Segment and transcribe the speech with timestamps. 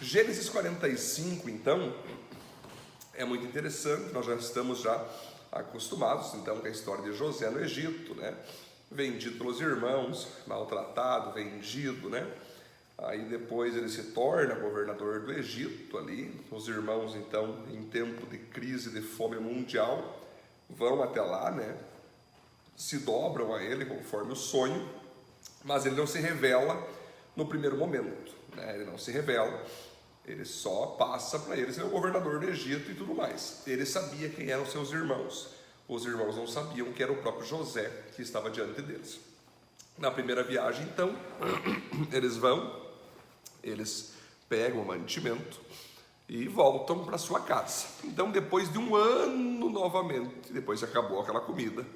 [0.00, 1.94] Gênesis 45, então,
[3.14, 5.02] é muito interessante, nós já estamos já
[5.50, 8.36] acostumados, então, com a história de José no Egito, né?
[8.90, 12.30] Vendido pelos irmãos, maltratado, vendido, né?
[12.98, 16.44] Aí depois ele se torna governador do Egito ali.
[16.50, 20.22] Os irmãos, então, em tempo de crise de fome mundial,
[20.68, 21.74] vão até lá, né?
[22.76, 24.86] Se dobram a ele conforme o sonho,
[25.64, 26.86] mas ele não se revela
[27.34, 28.74] no primeiro momento, né?
[28.74, 29.64] Ele não se revela.
[30.24, 33.62] Ele só passa para eles, ele é o governador do Egito e tudo mais.
[33.64, 35.54] Ele sabia quem eram seus irmãos.
[35.86, 39.20] Os irmãos não sabiam que era o próprio José que estava diante deles.
[39.96, 41.16] Na primeira viagem, então,
[42.12, 42.90] eles vão,
[43.62, 44.14] eles
[44.48, 45.60] pegam o mantimento
[46.28, 47.86] e voltam para sua casa.
[48.02, 51.86] Então, depois de um ano novamente, depois que acabou aquela comida,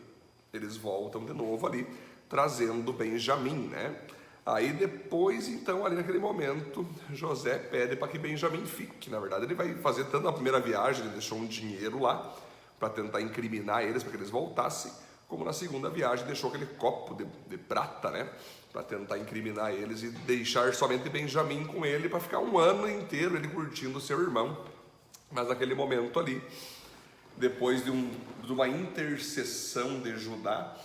[0.52, 1.87] eles voltam de novo ali,
[2.29, 4.01] trazendo Benjamim, né?
[4.45, 9.11] Aí depois, então, ali naquele momento, José pede para que Benjamim fique.
[9.11, 12.35] Na verdade, ele vai fazer tanto na primeira viagem, ele deixou um dinheiro lá
[12.79, 14.91] para tentar incriminar eles, para que eles voltassem,
[15.29, 18.29] como na segunda viagem deixou aquele copo de, de prata, né?
[18.73, 23.37] Para tentar incriminar eles e deixar somente Benjamim com ele para ficar um ano inteiro
[23.37, 24.65] ele curtindo seu irmão.
[25.30, 26.43] Mas naquele momento ali,
[27.37, 28.10] depois de, um,
[28.43, 30.77] de uma intercessão de Judá,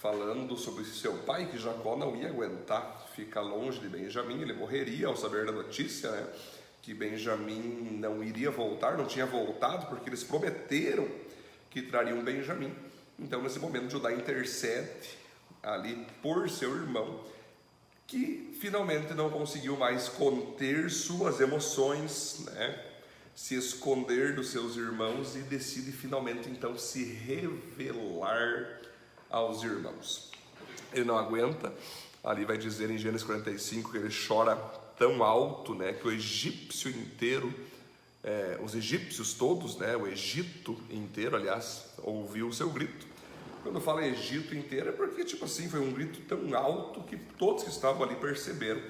[0.00, 5.08] falando sobre seu pai, que Jacó não ia aguentar ficar longe de Benjamim, ele morreria
[5.08, 6.26] ao saber da notícia, né?
[6.82, 11.06] Que Benjamim não iria voltar, não tinha voltado, porque eles prometeram
[11.68, 12.72] que trariam Benjamim.
[13.18, 15.18] Então, nesse momento, Judá intercede
[15.62, 17.24] ali por seu irmão,
[18.06, 22.84] que finalmente não conseguiu mais conter suas emoções, né?
[23.34, 28.77] se esconder dos seus irmãos e decide finalmente então se revelar
[29.30, 30.30] aos irmãos.
[30.92, 31.72] Ele não aguenta,
[32.22, 34.56] ali vai dizer em Gênesis 45 que ele chora
[34.98, 37.52] tão alto, né, que o egípcio inteiro,
[38.22, 43.06] é, os egípcios todos, né, o Egito inteiro, aliás, ouviu o seu grito.
[43.62, 47.64] Quando fala Egito inteiro é porque, tipo assim, foi um grito tão alto que todos
[47.64, 48.80] que estavam ali perceberam.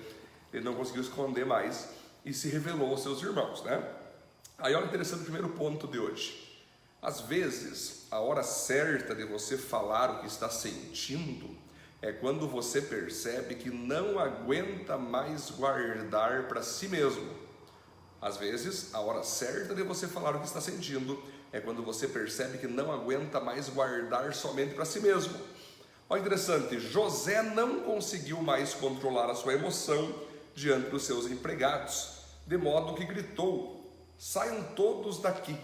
[0.52, 1.88] Ele não conseguiu esconder mais
[2.24, 3.86] e se revelou aos seus irmãos, né?
[4.58, 6.47] Aí olha interessante o primeiro ponto de hoje.
[7.00, 11.56] Às vezes, a hora certa de você falar o que está sentindo
[12.02, 17.28] é quando você percebe que não aguenta mais guardar para si mesmo.
[18.20, 21.22] Às vezes, a hora certa de você falar o que está sentindo
[21.52, 25.38] é quando você percebe que não aguenta mais guardar somente para si mesmo.
[26.10, 30.14] Olha interessante, José não conseguiu mais controlar a sua emoção
[30.52, 33.88] diante dos seus empregados, de modo que gritou:
[34.18, 35.56] Saiam todos daqui.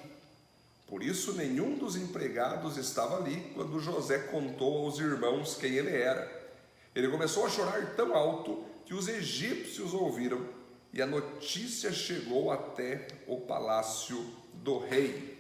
[0.95, 6.55] Por isso, nenhum dos empregados estava ali quando José contou aos irmãos quem ele era.
[6.95, 10.47] Ele começou a chorar tão alto que os egípcios ouviram
[10.93, 14.25] e a notícia chegou até o palácio
[14.63, 15.37] do rei.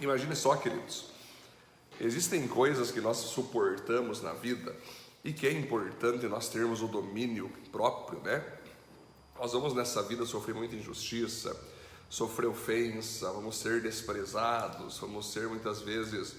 [0.00, 1.12] Imagine só, queridos,
[2.00, 4.74] existem coisas que nós suportamos na vida
[5.22, 8.44] e que é importante nós termos o domínio próprio, né?
[9.38, 11.56] Nós vamos nessa vida sofrer muita injustiça,
[12.12, 16.34] sofrer ofensa, vamos ser desprezados, vamos ser muitas vezes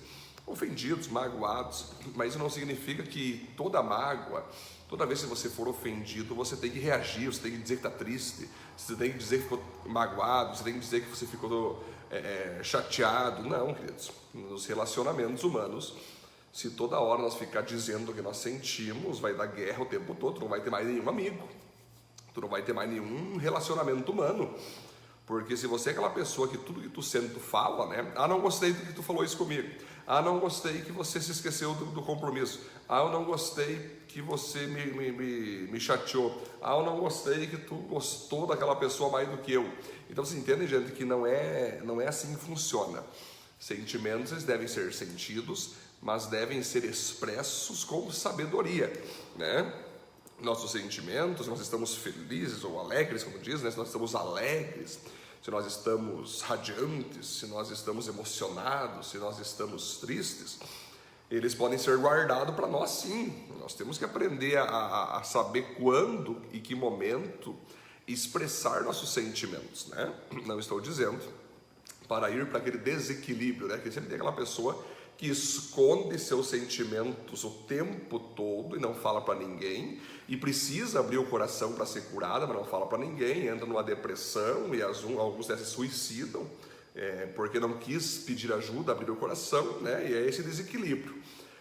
[0.45, 4.45] ofendidos, magoados, mas não significa que toda mágoa,
[4.88, 7.88] toda vez que você for ofendido, você tem que reagir, você tem que dizer que
[7.88, 8.47] está triste,
[8.78, 12.59] você tem que dizer que ficou magoado, você tem que dizer que você ficou é,
[12.59, 13.41] é, chateado.
[13.41, 15.95] Não, queridos, nos relacionamentos humanos,
[16.53, 20.13] se toda hora nós ficar dizendo o que nós sentimos, vai dar guerra o tempo
[20.13, 21.50] todo, tu não vai ter mais nenhum amigo,
[22.31, 24.53] tu não vai ter mais nenhum relacionamento humano.
[25.25, 28.11] Porque se você é aquela pessoa que tudo que tu sente tu fala, né?
[28.16, 29.69] Ah, não gostei do que tu falou isso comigo.
[30.06, 32.59] Ah, não gostei que você se esqueceu do, do compromisso.
[32.89, 36.44] Ah, eu não gostei que você me, me, me, me, chateou.
[36.62, 39.66] Ah, eu não gostei que tu gostou daquela pessoa mais do que eu.
[40.09, 43.01] Então você entende, gente, que não é, não é assim que funciona.
[43.57, 48.91] Sentimentos eles devem ser sentidos, mas devem ser expressos com sabedoria,
[49.38, 49.73] né?
[50.41, 53.71] Nossos sentimentos, se nós estamos felizes ou alegres, como diz, né?
[53.71, 54.99] se nós estamos alegres,
[55.41, 60.59] se nós estamos radiantes, se nós estamos emocionados, se nós estamos tristes,
[61.30, 63.47] eles podem ser guardados para nós sim.
[63.59, 67.56] Nós temos que aprender a, a, a, saber quando e que momento
[68.07, 70.13] expressar nossos sentimentos, né?
[70.45, 71.21] Não estou dizendo
[72.07, 73.77] para ir para aquele desequilíbrio, né?
[73.77, 74.85] Que sempre tem aquela pessoa
[75.18, 81.18] que esconde seus sentimentos o tempo todo e não fala para ninguém, e precisa abrir
[81.18, 85.45] o coração para ser curada, mas não fala para ninguém, entra numa depressão e alguns
[85.45, 86.48] se suicidam
[86.95, 90.10] é, porque não quis pedir ajuda, abrir o coração, né?
[90.10, 91.16] E é esse desequilíbrio.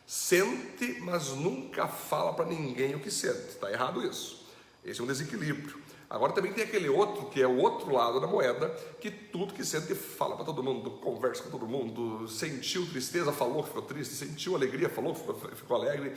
[0.07, 3.49] Sente, mas nunca fala para ninguém o que sente.
[3.49, 4.47] Está errado isso.
[4.85, 5.81] Esse é um desequilíbrio.
[6.13, 8.69] Agora também tem aquele outro que é o outro lado da moeda,
[9.01, 13.63] que tudo que sente fala para todo mundo, conversa com todo mundo, sentiu tristeza, falou
[13.63, 16.13] que ficou triste, sentiu alegria, falou que ficou, ficou alegre.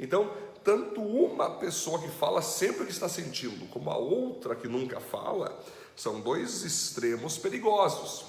[0.00, 0.28] Então,
[0.64, 5.56] tanto uma pessoa que fala sempre que está sentindo, como a outra que nunca fala,
[5.94, 8.24] são dois extremos perigosos.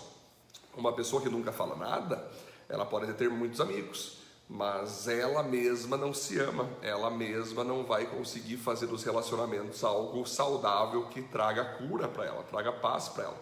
[0.76, 2.30] Uma pessoa que nunca fala nada,
[2.70, 4.20] ela pode ter muitos amigos,
[4.50, 10.26] mas ela mesma não se ama, ela mesma não vai conseguir fazer dos relacionamentos algo
[10.26, 13.38] saudável que traga cura para ela, traga paz para ela.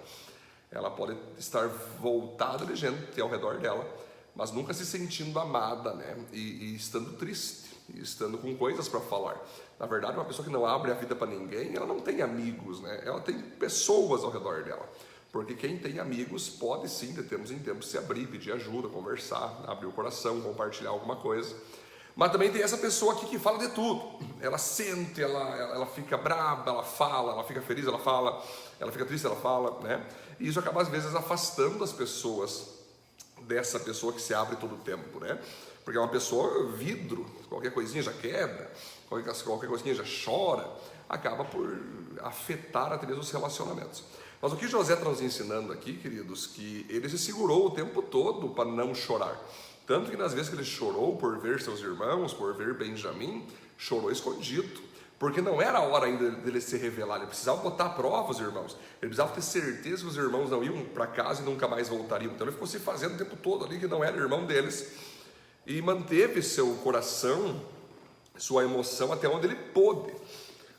[0.71, 1.67] Ela pode estar
[1.99, 3.87] voltada de gente ao redor dela,
[4.35, 6.17] mas nunca se sentindo amada, né?
[6.33, 9.39] E, e estando triste, e estando com coisas para falar.
[9.79, 12.81] Na verdade, uma pessoa que não abre a vida para ninguém, ela não tem amigos,
[12.81, 13.03] né?
[13.05, 14.89] Ela tem pessoas ao redor dela.
[15.35, 19.65] Porque quem tem amigos pode sim, de tempos em tempos, se abrir, pedir ajuda, conversar,
[19.67, 21.53] abrir o coração, compartilhar alguma coisa.
[22.15, 24.17] Mas também tem essa pessoa aqui que fala de tudo.
[24.39, 28.41] Ela sente, ela, ela fica brava, ela fala, ela fica feliz, ela fala,
[28.79, 30.07] ela fica triste, ela fala, né?
[30.39, 32.69] E isso acaba às vezes afastando as pessoas
[33.41, 35.37] dessa pessoa que se abre todo o tempo, né?
[35.83, 38.71] Porque é uma pessoa vidro, qualquer coisinha já quebra,
[39.09, 40.65] qualquer, qualquer coisinha já chora,
[41.09, 41.77] acaba por
[42.23, 44.01] afetar até mesmo os relacionamentos.
[44.41, 48.01] Mas o que José está nos ensinando aqui, queridos, que ele se segurou o tempo
[48.01, 49.39] todo para não chorar.
[49.87, 53.45] Tanto que nas vezes que ele chorou por ver seus irmãos, por ver Benjamim,
[53.77, 54.81] chorou escondido.
[55.17, 58.73] Porque não era a hora ainda dele se revelar, ele precisava botar provas, irmãos.
[59.01, 62.33] Ele precisava ter certeza que os irmãos não iam para casa e nunca mais voltariam.
[62.33, 64.91] Então ele ficou se fazendo o tempo todo ali que não era irmão deles.
[65.65, 67.61] E manteve seu coração,
[68.37, 70.13] sua emoção até onde ele pôde.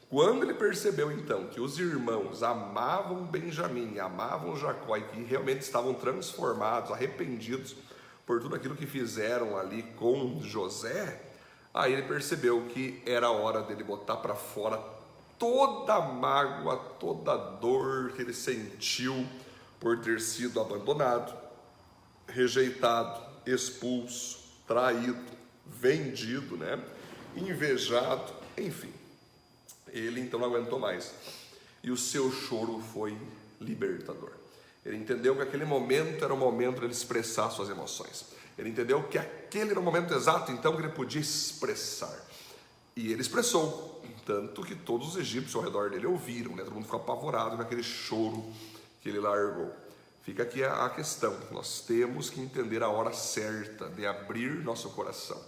[0.09, 5.95] Quando ele percebeu então que os irmãos amavam Benjamim, amavam Jacó e que realmente estavam
[5.95, 7.75] transformados, arrependidos
[8.25, 11.23] por tudo aquilo que fizeram ali com José,
[11.75, 14.81] aí ele percebeu que era hora dele botar para fora
[15.39, 19.27] toda a mágoa, toda a dor que ele sentiu
[19.81, 21.37] por ter sido abandonado,
[22.29, 24.39] rejeitado, expulso,
[24.69, 25.37] traído,
[25.67, 26.81] vendido, né?
[27.37, 28.96] invejado, enfim
[29.99, 31.13] ele então não aguentou mais.
[31.83, 33.17] E o seu choro foi
[33.61, 34.31] libertador.
[34.85, 38.27] Ele entendeu que aquele momento era o momento de ele expressar suas emoções.
[38.59, 42.17] Ele entendeu que aquele era o momento exato, então, que ele podia expressar.
[42.95, 46.63] E ele expressou, tanto que todos os egípcios ao redor dele ouviram, né?
[46.63, 48.45] todo mundo ficou apavorado com aquele choro
[49.03, 49.75] que ele largou.
[50.25, 55.41] Fica aqui a questão: nós temos que entender a hora certa de abrir nosso coração.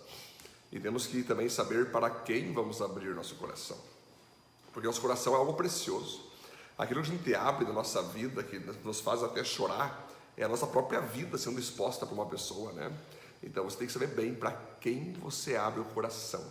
[0.70, 3.78] E temos que também saber para quem vamos abrir nosso coração
[4.78, 6.20] porque nosso coração é algo precioso.
[6.78, 10.48] Aquilo que a gente abre da nossa vida, que nos faz até chorar, é a
[10.48, 12.92] nossa própria vida sendo exposta para uma pessoa, né?
[13.42, 16.44] Então você tem que saber bem para quem você abre o coração.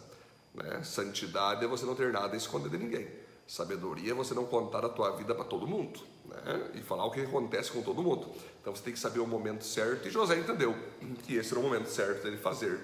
[0.54, 0.84] Né?
[0.84, 3.08] Santidade é você não ter nada a esconder de ninguém.
[3.48, 6.72] Sabedoria é você não contar a tua vida para todo mundo né?
[6.76, 8.30] e falar o que acontece com todo mundo.
[8.60, 10.06] Então você tem que saber o momento certo.
[10.06, 10.76] E José entendeu
[11.24, 12.78] que esse era o momento certo dele fazer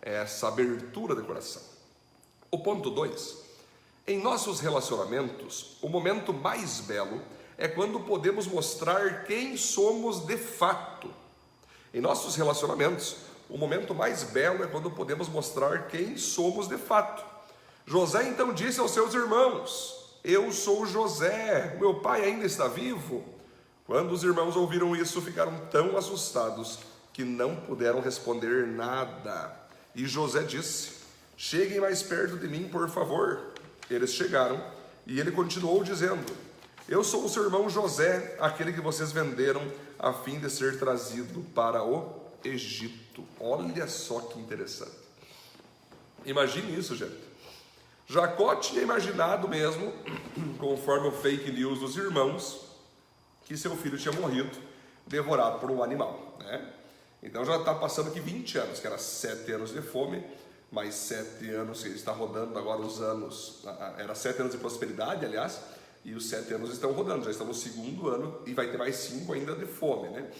[0.00, 1.62] essa abertura de coração.
[2.50, 3.42] O ponto 2
[4.06, 7.22] em nossos relacionamentos, o momento mais belo
[7.56, 11.08] é quando podemos mostrar quem somos de fato.
[11.94, 13.16] Em nossos relacionamentos,
[13.48, 17.22] o momento mais belo é quando podemos mostrar quem somos de fato.
[17.86, 23.24] José então disse aos seus irmãos: Eu sou José, meu pai ainda está vivo.
[23.86, 26.80] Quando os irmãos ouviram isso, ficaram tão assustados
[27.12, 29.54] que não puderam responder nada.
[29.94, 30.94] E José disse:
[31.36, 33.51] Cheguem mais perto de mim, por favor.
[33.94, 34.62] Eles chegaram
[35.06, 36.24] e ele continuou dizendo:
[36.88, 39.62] Eu sou o seu irmão José, aquele que vocês venderam
[39.98, 43.24] a fim de ser trazido para o Egito.
[43.38, 45.02] Olha só que interessante.
[46.24, 47.32] Imagine isso, gente.
[48.06, 49.92] Jacó tinha imaginado mesmo,
[50.58, 52.60] conforme o fake news dos irmãos,
[53.44, 54.56] que seu filho tinha morrido
[55.06, 56.36] devorado por um animal.
[56.40, 56.72] Né?
[57.22, 60.22] Então já está passando aqui 20 anos, que era 7 anos de fome
[60.72, 63.62] mais sete anos, ele está rodando agora os anos,
[63.98, 65.60] era sete anos de prosperidade, aliás,
[66.02, 68.96] e os sete anos estão rodando, já estão no segundo ano e vai ter mais
[68.96, 70.30] cinco ainda de fome, né?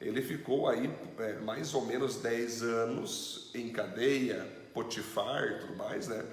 [0.00, 6.08] Ele ficou aí é, mais ou menos dez anos em cadeia, Potifar e tudo mais,
[6.08, 6.24] né?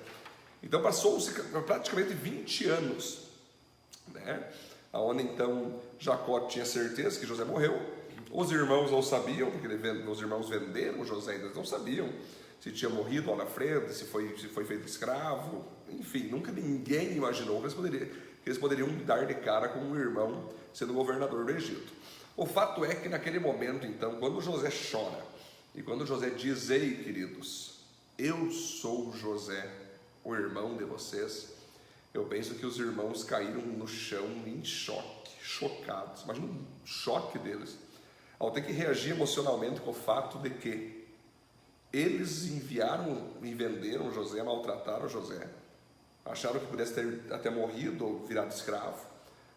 [0.64, 1.32] Então passou-se
[1.66, 3.28] praticamente 20 anos,
[4.14, 4.50] né?
[4.92, 7.80] Aonde então Jacó tinha certeza que José morreu.
[8.32, 12.10] Os irmãos não sabiam, porque os irmãos venderam José, eles não sabiam
[12.62, 17.18] se tinha morrido lá na frente, se foi, se foi feito escravo, enfim, nunca ninguém
[17.18, 21.44] imaginou que eles, poderiam, que eles poderiam dar de cara com um irmão sendo governador
[21.44, 21.92] do Egito.
[22.38, 25.26] O fato é que naquele momento, então, quando José chora
[25.74, 27.80] e quando José diz: Ei, queridos,
[28.16, 29.68] eu sou José,
[30.24, 31.54] o irmão de vocês,
[32.14, 36.22] eu penso que os irmãos caíram no chão em choque, chocados.
[36.22, 37.76] Imagina um choque deles,
[38.38, 41.01] ao ter que reagir emocionalmente com o fato de que
[41.92, 45.48] eles enviaram e venderam José, maltrataram José,
[46.26, 49.06] acharam que pudesse ter até morrido ou virado escravo.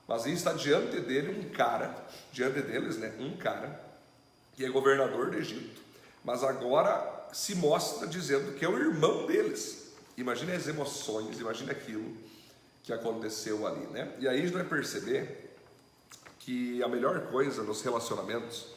[0.06, 1.94] Mas aí está diante dele um cara,
[2.32, 3.80] diante deles, né, um cara
[4.54, 5.80] que é governador do Egito,
[6.24, 9.92] mas agora se mostra dizendo que é o irmão deles.
[10.16, 12.16] Imagine as emoções, imagine aquilo
[12.82, 14.14] que aconteceu ali, né?
[14.18, 15.56] E aí a gente vai perceber
[16.38, 18.73] que a melhor coisa nos relacionamentos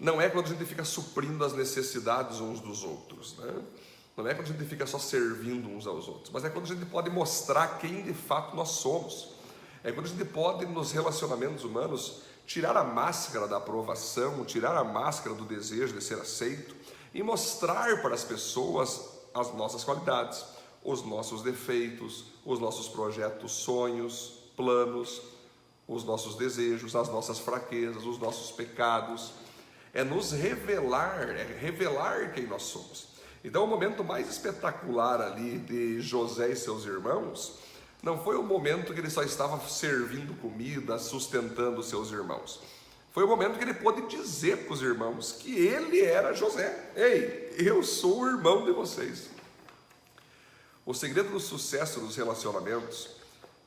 [0.00, 3.62] não é quando a gente fica suprindo as necessidades uns dos outros, né?
[4.16, 6.68] Não é quando a gente fica só servindo uns aos outros, mas é quando a
[6.68, 9.34] gente pode mostrar quem de fato nós somos.
[9.84, 14.84] É quando a gente pode, nos relacionamentos humanos, tirar a máscara da aprovação, tirar a
[14.84, 16.74] máscara do desejo de ser aceito
[17.14, 20.44] e mostrar para as pessoas as nossas qualidades
[20.82, 25.20] os nossos defeitos, os nossos projetos, sonhos, planos,
[25.86, 29.32] os nossos desejos, as nossas fraquezas, os nossos pecados.
[29.92, 33.08] É nos revelar, é revelar quem nós somos.
[33.42, 37.58] Então, o momento mais espetacular ali de José e seus irmãos
[38.02, 42.60] não foi o momento que ele só estava servindo comida, sustentando seus irmãos.
[43.12, 46.92] Foi o momento que ele pôde dizer para os irmãos que ele era José.
[46.94, 49.28] Ei, eu sou o irmão de vocês.
[50.86, 53.10] O segredo do sucesso dos relacionamentos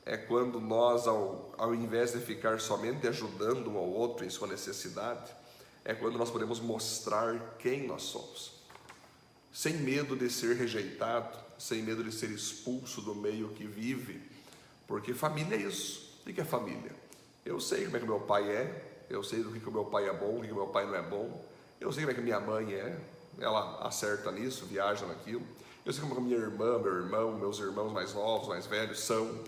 [0.06, 4.48] é quando nós, ao, ao invés de ficar somente ajudando um ao outro em sua
[4.48, 5.30] necessidade,
[5.84, 8.52] é quando nós podemos mostrar quem nós somos.
[9.52, 14.20] Sem medo de ser rejeitado, sem medo de ser expulso do meio que vive,
[14.86, 16.20] porque família é isso.
[16.26, 16.92] O que é família?
[17.44, 20.08] Eu sei como é que meu pai é, eu sei do que, que meu pai
[20.08, 21.44] é bom, do que, que meu pai não é bom,
[21.80, 22.98] eu sei como é que minha mãe é,
[23.38, 25.42] ela acerta nisso, viaja naquilo.
[25.84, 29.38] Eu sei como a minha irmã, meu irmão, meus irmãos mais novos, mais velhos são.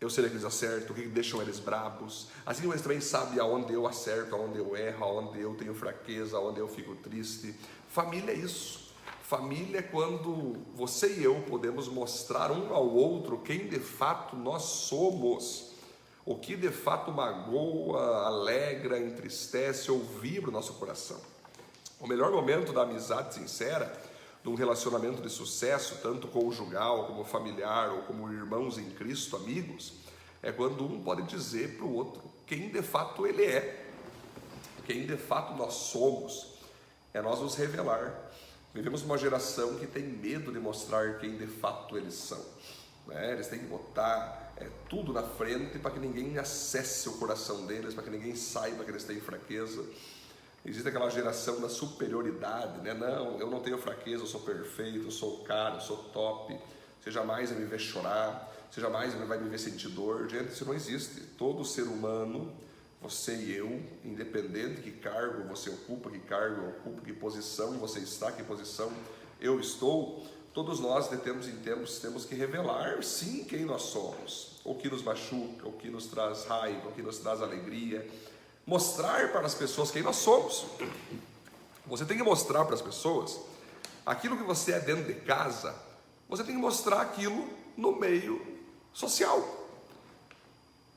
[0.00, 2.28] Eu sei que eles acertam, o que deixam eles brabos.
[2.46, 6.38] Assim como eles também sabem aonde eu acerto, aonde eu erro, aonde eu tenho fraqueza,
[6.38, 7.54] aonde eu fico triste.
[7.86, 8.90] Família é isso.
[9.22, 14.62] Família é quando você e eu podemos mostrar um ao outro quem de fato nós
[14.62, 15.72] somos.
[16.24, 21.20] O que de fato magoa, alegra, entristece ou vibra o nosso coração.
[22.00, 23.92] O melhor momento da amizade sincera
[24.42, 29.92] de um relacionamento de sucesso, tanto conjugal como familiar ou como irmãos em Cristo, amigos,
[30.42, 33.86] é quando um pode dizer para o outro quem de fato ele é,
[34.86, 36.54] quem de fato nós somos,
[37.12, 38.30] é nós nos revelar.
[38.72, 42.44] Vivemos uma geração que tem medo de mostrar quem de fato eles são.
[43.06, 43.32] Né?
[43.32, 47.94] Eles têm que botar é, tudo na frente para que ninguém acesse o coração deles,
[47.94, 49.84] para que ninguém saiba que eles têm fraqueza.
[50.64, 52.92] Existe aquela geração da superioridade, né?
[52.92, 56.58] Não, eu não tenho fraqueza, eu sou perfeito, eu sou o cara, eu sou top.
[57.00, 60.28] Você jamais vai me ver chorar, você jamais vai me ver sentir dor.
[60.28, 61.22] Gente, isso não existe.
[61.38, 62.52] Todo ser humano,
[63.00, 68.00] você e eu, independente que cargo você ocupa, que cargo eu ocupo, que posição você
[68.00, 68.92] está, que posição
[69.40, 74.60] eu estou, todos nós de tempos em tempos temos que revelar sim quem nós somos,
[74.62, 78.06] o que nos machuca, o que nos traz raiva, o que nos traz alegria
[78.66, 80.66] mostrar para as pessoas quem nós somos.
[81.86, 83.38] Você tem que mostrar para as pessoas
[84.06, 85.74] aquilo que você é dentro de casa,
[86.28, 88.40] você tem que mostrar aquilo no meio
[88.92, 89.68] social.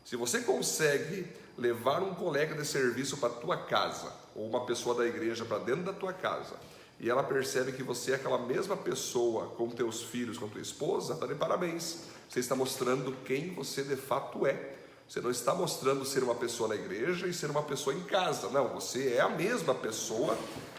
[0.06, 1.28] Se você consegue
[1.58, 5.60] levar um colega de serviço para a tua casa, ou uma pessoa da igreja para
[5.60, 6.56] dentro da tua casa,
[7.00, 11.14] e ela percebe que você é aquela mesma pessoa com teus filhos, com tua esposa,
[11.14, 12.04] está de parabéns.
[12.30, 14.76] Você está mostrando quem você de fato é.
[15.08, 18.50] Você não está mostrando ser uma pessoa na igreja e ser uma pessoa em casa.
[18.50, 20.38] Não, você é a mesma pessoa,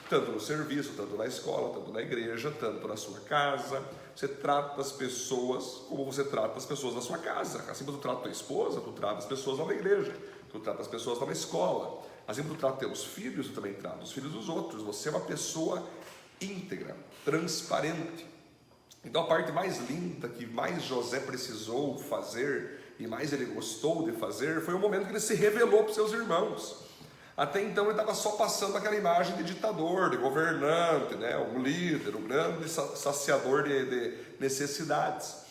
[0.08, 3.82] tanto no serviço, tanto na escola, tanto na igreja, tanto na sua casa.
[4.14, 7.64] Você trata as pessoas como você trata as pessoas na sua casa.
[7.70, 10.16] Assim como tu trata a tua esposa, tu trata as pessoas lá na igreja,
[10.50, 12.02] tu trata as pessoas lá na escola.
[12.26, 14.82] Assim como tu trata teus filhos, tu também trata os filhos dos outros.
[14.82, 15.86] Você é uma pessoa
[16.40, 18.26] íntegra, transparente.
[19.04, 24.12] Então a parte mais linda que mais José precisou fazer e mais ele gostou de
[24.12, 26.84] fazer foi o momento que ele se revelou para os seus irmãos.
[27.36, 31.36] Até então ele estava só passando aquela imagem de ditador, de governante, né?
[31.36, 35.42] um líder, um grande saciador de, de necessidades.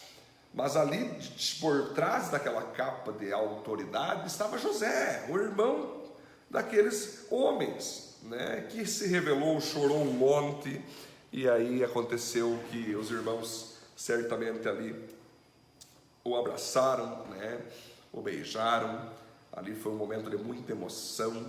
[0.54, 1.12] Mas ali,
[1.60, 6.04] por trás daquela capa de autoridade, estava José, o irmão
[6.50, 8.66] daqueles homens, né?
[8.70, 10.80] que se revelou, chorou um monte,
[11.34, 14.96] e aí aconteceu que os irmãos certamente ali
[16.24, 17.62] o abraçaram, né?
[18.12, 19.10] o beijaram.
[19.52, 21.46] Ali foi um momento de muita emoção.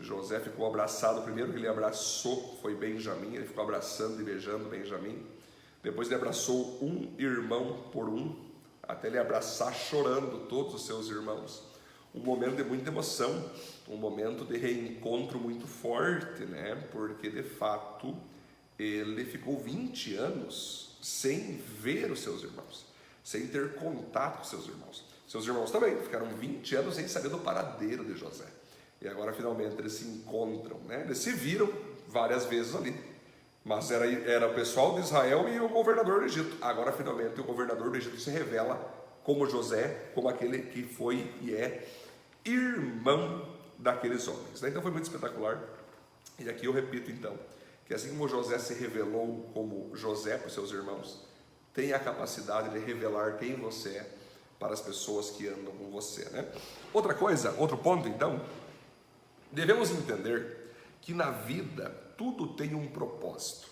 [0.00, 1.20] José ficou abraçado.
[1.20, 3.34] O primeiro que ele abraçou foi Benjamim.
[3.34, 5.24] Ele ficou abraçando e beijando Benjamim.
[5.82, 8.34] Depois ele abraçou um irmão por um.
[8.82, 11.62] até ele abraçar chorando todos os seus irmãos.
[12.14, 13.50] Um momento de muita emoção,
[13.88, 16.76] um momento de reencontro muito forte, né?
[16.92, 18.16] Porque de fato
[18.78, 22.86] ele ficou 20 anos sem ver os seus irmãos,
[23.24, 25.04] sem ter contato com seus irmãos.
[25.26, 28.44] Seus irmãos também ficaram 20 anos sem saber do paradeiro de José.
[29.00, 31.00] E agora finalmente eles se encontram, né?
[31.00, 31.72] Eles se viram
[32.06, 32.94] várias vezes ali.
[33.64, 36.56] Mas era, era o pessoal de Israel e o governador do Egito.
[36.60, 38.78] Agora finalmente o governador do Egito se revela
[39.24, 41.88] como José, como aquele que foi e é
[42.44, 44.60] irmão daqueles homens.
[44.60, 44.68] Né?
[44.68, 45.62] Então foi muito espetacular.
[46.38, 47.38] E aqui eu repito então,
[47.86, 51.24] que assim como José se revelou como José para os seus irmãos,
[51.74, 54.10] tem a capacidade de revelar quem você é
[54.58, 56.24] para as pessoas que andam com você.
[56.30, 56.48] Né?
[56.92, 58.40] Outra coisa, outro ponto então,
[59.50, 63.68] devemos entender que na vida tudo tem um propósito.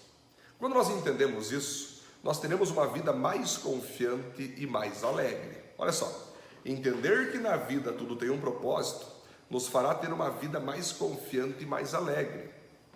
[0.59, 5.57] Quando nós entendemos isso, nós teremos uma vida mais confiante e mais alegre.
[5.79, 6.33] Olha só,
[6.65, 9.13] entender que na vida tudo tem um propósito
[9.53, 12.49] nos fará ter uma vida mais confiante e mais alegre.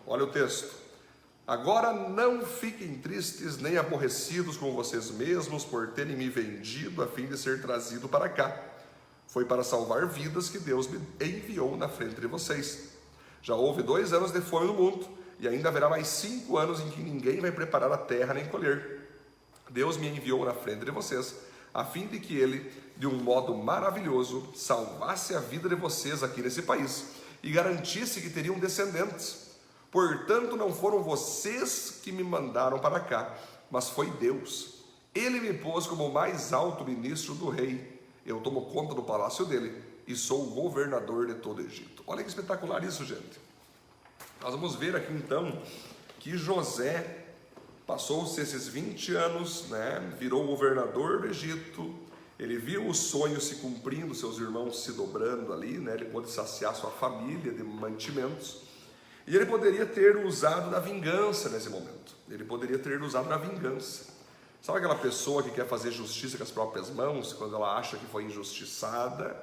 [0.07, 0.86] Olha o texto.
[1.47, 7.27] Agora não fiquem tristes nem aborrecidos com vocês mesmos por terem me vendido a fim
[7.27, 8.61] de ser trazido para cá.
[9.29, 12.89] Foi para salvar vidas que Deus me enviou na frente de vocês.
[13.43, 15.07] Já houve dois anos de fome no mundo
[15.39, 19.09] e ainda haverá mais cinco anos em que ninguém vai preparar a terra nem colher.
[19.71, 21.33] Deus me enviou na frente de vocês
[21.73, 26.43] a fim de que Ele, de um modo maravilhoso, salvasse a vida de vocês aqui
[26.43, 27.05] nesse país
[27.41, 29.46] e garantisse que teriam descendentes.
[29.91, 33.35] Portanto, não foram vocês que me mandaram para cá,
[33.71, 34.77] mas foi Deus.
[35.15, 38.01] Ele me pôs como o mais alto ministro do rei.
[38.25, 42.03] Eu tomo conta do palácio dele e sou o governador de todo o Egito.
[42.07, 43.41] Olha que espetacular isso, gente.
[44.41, 45.61] Nós vamos ver aqui então
[46.21, 47.25] que José
[47.87, 51.95] passou-se esses 20 anos, né, virou governador do Egito,
[52.39, 56.75] ele viu o sonho se cumprindo, seus irmãos se dobrando ali, né, ele pôde saciar
[56.75, 58.66] sua família de mantimentos.
[59.27, 62.15] E ele poderia ter usado da vingança nesse momento.
[62.29, 64.15] Ele poderia ter usado da vingança.
[64.63, 68.07] Sabe aquela pessoa que quer fazer justiça com as próprias mãos, quando ela acha que
[68.07, 69.37] foi injustiçada,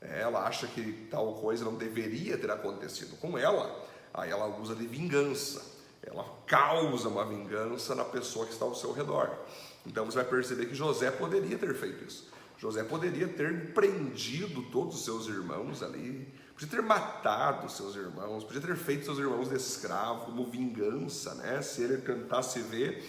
[0.00, 3.84] é, ela acha que tal coisa não deveria ter acontecido com ela,
[4.14, 5.78] aí ela usa de vingança.
[6.02, 9.36] Ela causa uma vingança na pessoa que está ao seu redor.
[9.84, 12.28] Então você vai perceber que José poderia ter feito isso.
[12.56, 16.26] José poderia ter prendido todos os seus irmãos ali,
[16.58, 21.62] podia ter matado seus irmãos, podia ter feito seus irmãos de escravo como vingança, né?
[21.62, 23.04] Se ele tentasse ver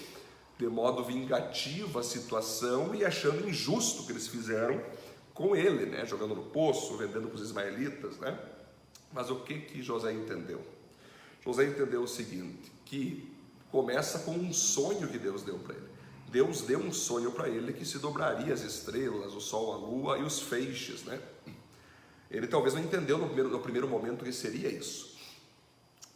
[0.60, 4.80] de modo vingativo a situação e achando injusto o que eles fizeram
[5.34, 6.06] com ele, né?
[6.06, 8.38] Jogando no poço, vendendo para os ismaelitas, né?
[9.12, 10.62] Mas o que que José entendeu?
[11.44, 13.34] José entendeu o seguinte, que
[13.72, 15.90] começa com um sonho que Deus deu para ele.
[16.28, 20.20] Deus deu um sonho para ele que se dobraria as estrelas, o sol, a lua
[20.20, 21.20] e os feixes, né?
[22.30, 25.18] Ele talvez não entendeu no primeiro, no primeiro momento que seria isso.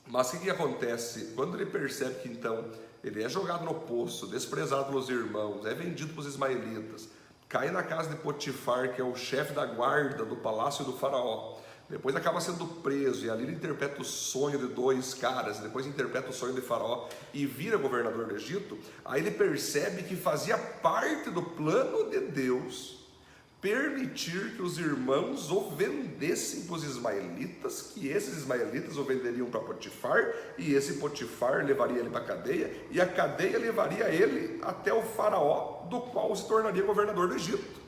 [0.05, 1.33] Mas o que, que acontece?
[1.35, 2.65] Quando ele percebe que então
[3.03, 7.09] ele é jogado no poço, desprezado pelos irmãos, é vendido para os ismaelitas,
[7.49, 11.57] cai na casa de Potifar, que é o chefe da guarda do palácio do faraó,
[11.89, 16.29] depois acaba sendo preso e ali ele interpreta o sonho de dois caras, depois interpreta
[16.29, 18.77] o sonho de Faraó e vira governador do Egito.
[19.03, 23.02] Aí ele percebe que fazia parte do plano de Deus
[23.63, 29.61] permitir que os irmãos o vendessem para os ismaelitas, que esses ismaelitas o venderiam para
[29.61, 34.93] Potifar, e esse Potifar levaria ele para a cadeia, e a cadeia levaria ele até
[34.93, 37.81] o faraó, do qual se tornaria governador do Egito.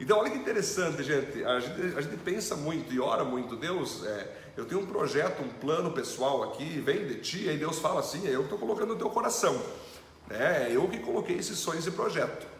[0.00, 1.44] Então, olha que interessante, gente.
[1.44, 3.54] A gente, a gente pensa muito e ora muito.
[3.54, 7.78] Deus, é, eu tenho um projeto, um plano pessoal aqui, vem de ti, aí Deus
[7.78, 9.62] fala assim: é eu que estou colocando no teu coração.
[10.28, 12.53] É eu que coloquei esse sonho, esse projeto.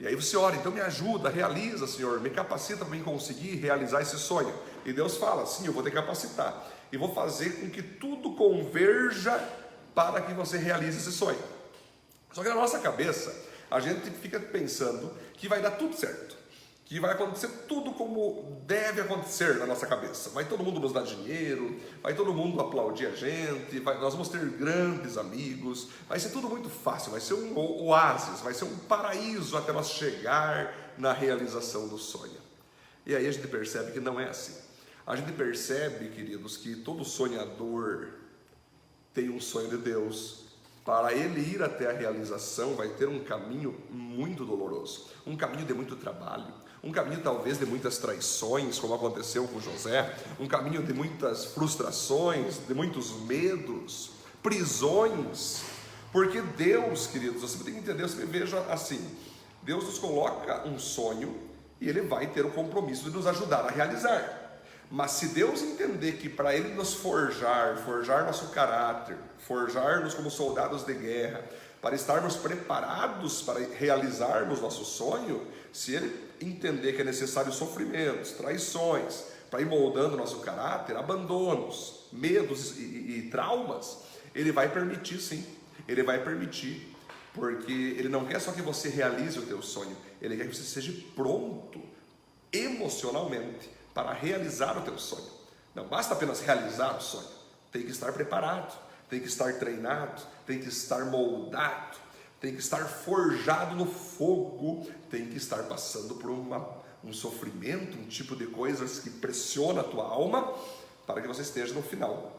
[0.00, 4.00] E aí você ora, então me ajuda, realiza, Senhor, me capacita para mim conseguir realizar
[4.00, 4.54] esse sonho.
[4.84, 6.66] E Deus fala: sim, eu vou te capacitar.
[6.92, 9.36] E vou fazer com que tudo converja
[9.94, 11.38] para que você realize esse sonho.
[12.32, 13.34] Só que na nossa cabeça,
[13.70, 16.37] a gente fica pensando que vai dar tudo certo
[16.88, 20.30] que vai acontecer tudo como deve acontecer na nossa cabeça.
[20.30, 24.30] Vai todo mundo nos dar dinheiro, vai todo mundo aplaudir a gente, vai, nós vamos
[24.30, 28.74] ter grandes amigos, vai ser tudo muito fácil, vai ser um oásis, vai ser um
[28.74, 32.40] paraíso até nós chegar na realização do sonho.
[33.04, 34.56] E aí a gente percebe que não é assim.
[35.06, 38.08] A gente percebe, queridos, que todo sonhador
[39.12, 40.46] tem um sonho de Deus.
[40.86, 45.74] Para ele ir até a realização, vai ter um caminho muito doloroso, um caminho de
[45.74, 46.46] muito trabalho,
[46.82, 52.60] um caminho talvez de muitas traições, como aconteceu com José, um caminho de muitas frustrações,
[52.66, 54.10] de muitos medos,
[54.42, 55.62] prisões,
[56.12, 59.04] porque Deus, queridos, você tem que entender, você veja assim,
[59.62, 61.36] Deus nos coloca um sonho
[61.80, 64.46] e Ele vai ter o compromisso de nos ajudar a realizar.
[64.90, 70.84] Mas se Deus entender que para Ele nos forjar, forjar nosso caráter, forjar-nos como soldados
[70.84, 71.44] de guerra,
[71.82, 79.24] para estarmos preparados para realizarmos nosso sonho, se Ele entender que é necessário sofrimentos, traições,
[79.50, 83.98] para ir moldando nosso caráter, abandonos, medos e, e, e traumas,
[84.34, 85.44] Ele vai permitir sim,
[85.86, 86.94] Ele vai permitir,
[87.32, 90.64] porque Ele não quer só que você realize o teu sonho, Ele quer que você
[90.64, 91.80] seja pronto
[92.52, 95.38] emocionalmente para realizar o teu sonho.
[95.74, 97.28] Não basta apenas realizar o sonho,
[97.72, 101.96] tem que estar preparado, tem que estar treinado, tem que estar moldado,
[102.40, 106.68] tem que estar forjado no fogo, tem que estar passando por uma,
[107.02, 110.54] um sofrimento, um tipo de coisas que pressiona a tua alma,
[111.06, 112.34] para que você esteja no final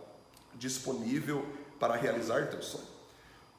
[0.56, 1.46] disponível
[1.80, 3.00] para realizar teu sonho.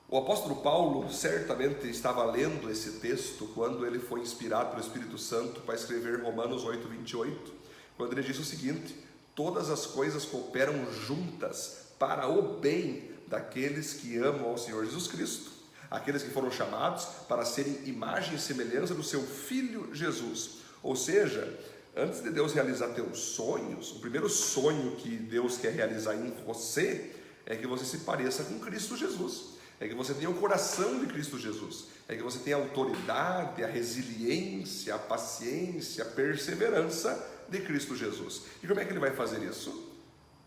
[0.09, 5.61] O apóstolo Paulo certamente estava lendo esse texto quando ele foi inspirado pelo Espírito Santo
[5.61, 7.61] para escrever Romanos 8, 28
[8.00, 8.96] quando ele diz o seguinte:
[9.35, 15.53] todas as coisas cooperam juntas para o bem daqueles que amam ao Senhor Jesus Cristo,
[15.90, 20.61] aqueles que foram chamados para serem imagem e semelhança do seu Filho Jesus.
[20.83, 21.59] Ou seja,
[21.96, 27.16] antes de Deus realizar teus sonhos, o primeiro sonho que Deus quer realizar em você
[27.44, 31.07] é que você se pareça com Cristo Jesus, é que você tenha o coração de
[31.07, 37.61] Cristo Jesus, é que você tenha a autoridade, a resiliência, a paciência, a perseverança de
[37.61, 38.42] Cristo Jesus.
[38.62, 39.88] E como é que ele vai fazer isso?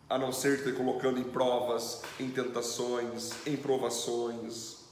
[0.10, 4.83] A não ser te colocando em provas, em tentações, em provações.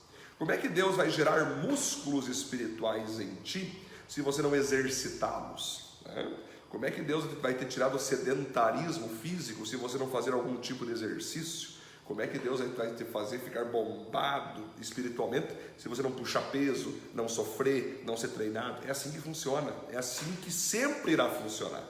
[0.42, 6.00] Como é que Deus vai gerar músculos espirituais em ti se você não exercitá-los?
[6.04, 6.36] Né?
[6.68, 10.58] Como é que Deus vai te tirar do sedentarismo físico se você não fazer algum
[10.58, 11.70] tipo de exercício?
[12.06, 16.92] Como é que Deus vai te fazer ficar bombado espiritualmente se você não puxar peso,
[17.14, 18.80] não sofrer, não ser treinado?
[18.88, 21.88] É assim que funciona, é assim que sempre irá funcionar.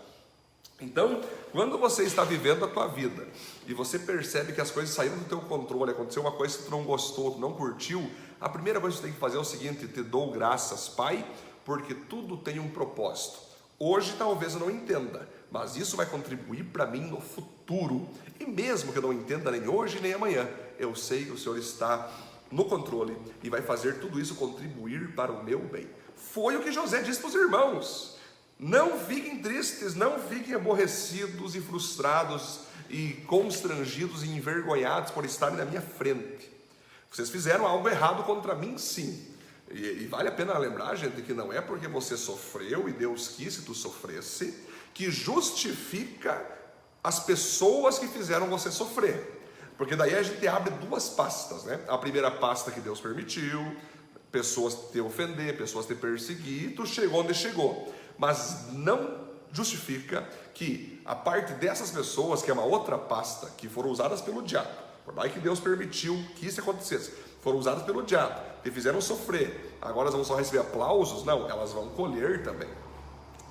[0.82, 3.28] Então, quando você está vivendo a tua vida
[3.68, 6.72] e você percebe que as coisas saíram do teu controle, aconteceu uma coisa que tu
[6.72, 8.10] não gostou, tu não curtiu,
[8.42, 11.24] a primeira coisa que você tem que fazer é o seguinte: te dou graças, Pai,
[11.64, 13.38] porque tudo tem um propósito.
[13.78, 18.10] Hoje talvez eu não entenda, mas isso vai contribuir para mim no futuro.
[18.40, 20.50] E mesmo que eu não entenda nem hoje nem amanhã,
[20.80, 22.12] eu sei que o Senhor está
[22.52, 25.88] no controle e vai fazer tudo isso contribuir para o meu bem.
[26.16, 28.18] Foi o que José disse para os irmãos.
[28.60, 35.66] Não fiquem tristes, não fiquem aborrecidos e frustrados e constrangidos e envergonhados por estarem na
[35.66, 36.61] minha frente.
[37.12, 39.28] Vocês fizeram algo errado contra mim, sim.
[39.70, 43.28] E, e, vale a pena lembrar, gente, que não é porque você sofreu e Deus
[43.28, 44.58] quis que tu sofresse,
[44.94, 46.44] que justifica
[47.04, 49.40] as pessoas que fizeram você sofrer.
[49.78, 51.80] Porque daí a gente abre duas pastas, né?
[51.88, 53.76] A primeira pasta que Deus permitiu,
[54.32, 59.20] pessoas te ofender, pessoas te perseguir, tu chegou onde chegou mas não
[59.52, 60.22] justifica
[60.54, 64.70] que a parte dessas pessoas, que é uma outra pasta, que foram usadas pelo diabo,
[65.04, 67.12] por mais que Deus permitiu que isso acontecesse,
[67.42, 71.24] foram usadas pelo diabo, te fizeram sofrer, agora elas vão só receber aplausos?
[71.24, 72.70] Não, elas vão colher também.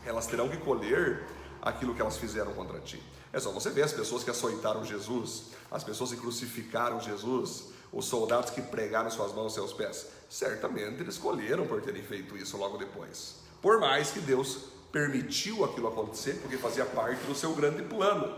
[0.06, 1.24] Elas terão que colher
[1.60, 3.02] aquilo que elas fizeram contra ti.
[3.32, 8.06] É só você ver as pessoas que açoitaram Jesus, as pessoas que crucificaram Jesus, os
[8.06, 10.06] soldados que pregaram suas mãos e seus pés.
[10.28, 13.36] Certamente eles colheram por terem feito isso logo depois.
[13.60, 14.58] Por mais que Deus
[14.90, 18.36] permitiu aquilo acontecer, porque fazia parte do seu grande plano.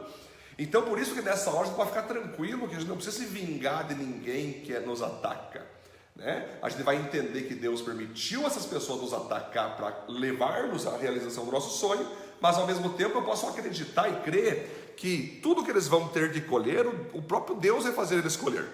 [0.62, 3.18] Então, por isso que nessa hora gente pode ficar tranquilo, que a gente não precisa
[3.18, 5.66] se vingar de ninguém que nos ataca.
[6.14, 6.58] Né?
[6.62, 11.44] A gente vai entender que Deus permitiu essas pessoas nos atacar para levar-nos à realização
[11.44, 12.06] do nosso sonho,
[12.40, 16.32] mas ao mesmo tempo eu posso acreditar e crer que tudo que eles vão ter
[16.32, 18.68] que colher, o próprio Deus vai fazer eles colher.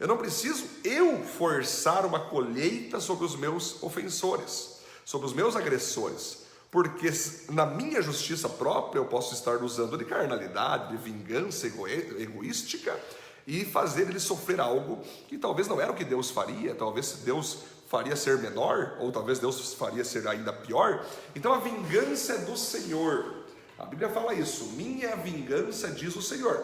[0.00, 6.40] Eu não preciso eu forçar uma colheita sobre os meus ofensores sobre os meus agressores,
[6.70, 7.10] porque
[7.50, 12.98] na minha justiça própria eu posso estar usando de carnalidade, de vingança egoística
[13.46, 17.60] e fazer ele sofrer algo que talvez não era o que Deus faria, talvez Deus
[17.88, 21.06] faria ser menor, ou talvez Deus faria ser ainda pior.
[21.34, 23.46] Então a vingança é do Senhor.
[23.78, 26.62] A Bíblia fala isso, minha vingança diz o Senhor.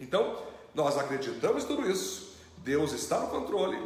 [0.00, 0.40] Então,
[0.74, 2.36] nós acreditamos em tudo isso.
[2.58, 3.78] Deus está no controle,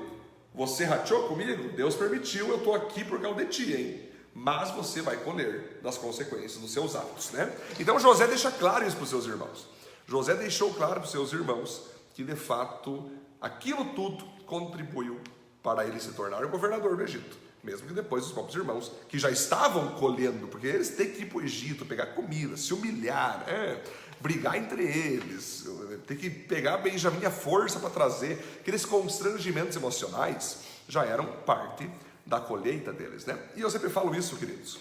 [0.54, 1.70] você rachou comigo?
[1.70, 4.11] Deus permitiu, eu estou aqui por causa de ti, hein?
[4.34, 7.54] Mas você vai colher das consequências dos seus atos, né?
[7.78, 9.68] Então José deixa claro isso para os seus irmãos.
[10.06, 11.82] José deixou claro para os seus irmãos
[12.14, 15.20] que de fato aquilo tudo contribuiu
[15.62, 17.36] para ele se tornar o governador do Egito.
[17.62, 21.26] Mesmo que depois os próprios irmãos, que já estavam colhendo, porque eles têm que ir
[21.26, 23.80] para o Egito, pegar comida, se humilhar, é,
[24.20, 25.64] brigar entre eles,
[26.06, 31.88] ter que pegar Benjamin a força para trazer, aqueles constrangimentos emocionais já eram parte
[32.24, 33.38] da colheita deles, né?
[33.56, 34.78] E eu sempre falo isso, queridos.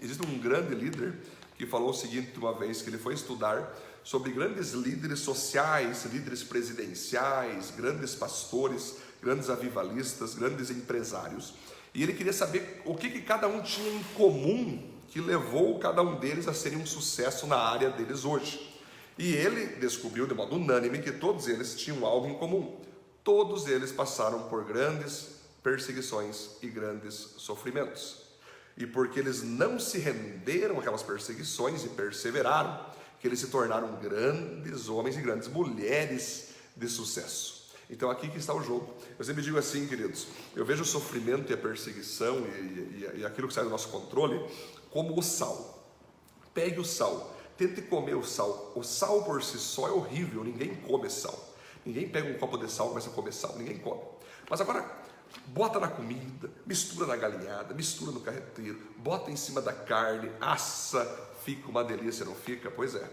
[0.00, 1.14] Existe um grande líder
[1.56, 6.44] que falou o seguinte uma vez que ele foi estudar sobre grandes líderes sociais, líderes
[6.44, 11.54] presidenciais, grandes pastores, grandes avivalistas, grandes empresários.
[11.94, 16.02] E ele queria saber o que, que cada um tinha em comum que levou cada
[16.02, 18.76] um deles a serem um sucesso na área deles hoje.
[19.18, 22.78] E ele descobriu de modo unânime que todos eles tinham algo em comum.
[23.24, 25.35] Todos eles passaram por grandes
[25.66, 28.18] perseguições e grandes sofrimentos.
[28.76, 32.86] E porque eles não se renderam àquelas perseguições e perseveraram,
[33.18, 37.66] que eles se tornaram grandes homens e grandes mulheres de sucesso.
[37.90, 38.94] Então aqui que está o jogo.
[39.18, 43.26] Eu sempre digo assim, queridos, eu vejo o sofrimento e a perseguição e, e, e
[43.26, 44.40] aquilo que sai do nosso controle
[44.92, 45.84] como o sal.
[46.54, 48.72] Pegue o sal, tente comer o sal.
[48.76, 51.36] O sal por si só é horrível, ninguém come sal.
[51.84, 54.02] Ninguém pega um copo de sal e começa a comer sal, ninguém come.
[54.48, 55.05] Mas agora,
[55.46, 61.04] bota na comida, mistura na galinhada, mistura no carreteiro, bota em cima da carne, assa,
[61.44, 62.70] fica uma delícia, não fica?
[62.70, 63.08] Pois é.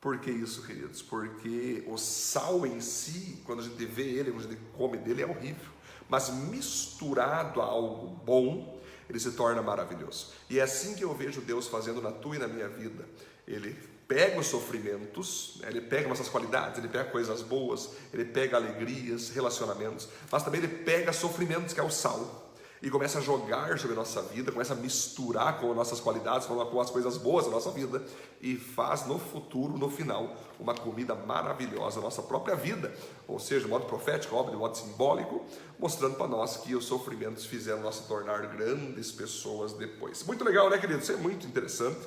[0.00, 1.02] Por que isso, queridos?
[1.02, 5.22] Porque o sal em si, quando a gente vê ele, quando a gente come dele,
[5.22, 5.72] é horrível.
[6.08, 10.32] Mas misturado a algo bom, ele se torna maravilhoso.
[10.48, 13.08] E é assim que eu vejo Deus fazendo na tua e na minha vida.
[13.46, 13.76] Ele
[14.08, 15.68] pega os sofrimentos, né?
[15.68, 20.68] ele pega nossas qualidades, ele pega coisas boas, ele pega alegrias, relacionamentos, mas também ele
[20.68, 22.46] pega sofrimentos, que é o sal,
[22.80, 26.46] e começa a jogar sobre a nossa vida, começa a misturar com as nossas qualidades,
[26.46, 28.02] com as coisas boas da nossa vida,
[28.40, 32.94] e faz no futuro, no final, uma comida maravilhosa, nossa própria vida,
[33.26, 35.44] ou seja, de modo profético, óbvio, de modo simbólico,
[35.78, 40.22] mostrando para nós que os sofrimentos fizeram nós se tornar grandes pessoas depois.
[40.22, 41.02] Muito legal, né, querido?
[41.02, 41.98] Isso é muito interessante,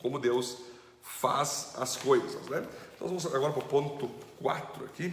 [0.00, 0.58] como Deus
[1.18, 2.66] faz as coisas, né?
[2.94, 5.12] Então vamos agora para o ponto 4 aqui.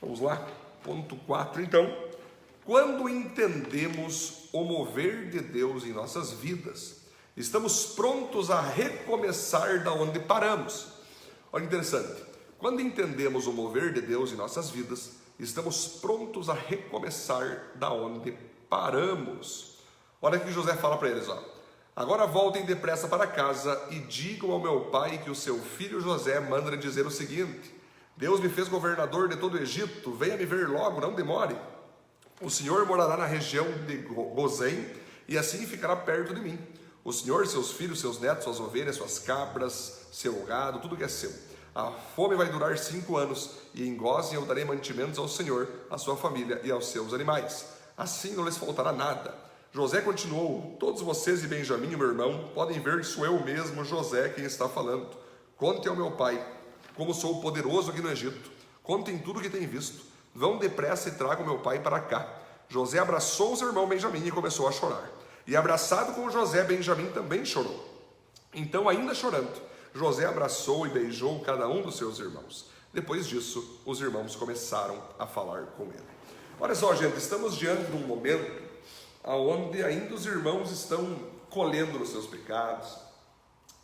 [0.00, 0.46] Vamos lá,
[0.82, 1.62] ponto 4.
[1.62, 1.94] Então,
[2.64, 7.02] quando entendemos o mover de Deus em nossas vidas,
[7.36, 10.88] estamos prontos a recomeçar da onde paramos.
[11.52, 12.22] Olha que interessante.
[12.58, 18.32] Quando entendemos o mover de Deus em nossas vidas, estamos prontos a recomeçar da onde
[18.68, 19.78] paramos.
[20.22, 21.55] Olha que José fala para eles, ó.
[21.96, 26.38] Agora voltem depressa para casa e digam ao meu pai que o seu filho José
[26.40, 27.74] manda dizer o seguinte:
[28.14, 31.56] Deus me fez governador de todo o Egito, venha me ver logo, não demore.
[32.42, 34.86] O Senhor morará na região de Gozém
[35.26, 36.58] e assim ficará perto de mim.
[37.02, 41.08] O Senhor, seus filhos, seus netos, suas ovelhas, suas cabras, seu gado, tudo que é
[41.08, 41.32] seu.
[41.74, 45.96] A fome vai durar cinco anos e em Gozem eu darei mantimentos ao Senhor, à
[45.96, 47.64] sua família e aos seus animais.
[47.96, 49.45] Assim não lhes faltará nada
[49.76, 54.30] José continuou: Todos vocês e Benjamim, meu irmão, podem ver que sou eu mesmo, José,
[54.30, 55.06] quem está falando.
[55.54, 56.42] Conte ao meu pai
[56.94, 58.50] como sou poderoso aqui no Egito.
[58.82, 60.02] Contem tudo o que tem visto.
[60.34, 62.26] Vão depressa e tragam meu pai para cá.
[62.70, 65.10] José abraçou seu irmão Benjamim e começou a chorar.
[65.46, 67.86] E abraçado com José, Benjamim também chorou.
[68.54, 69.60] Então, ainda chorando,
[69.92, 72.70] José abraçou e beijou cada um dos seus irmãos.
[72.94, 76.16] Depois disso, os irmãos começaram a falar com ele.
[76.58, 78.65] Olha só, gente, estamos diante de um momento
[79.26, 81.18] aonde ainda os irmãos estão
[81.50, 82.96] colhendo os seus pecados,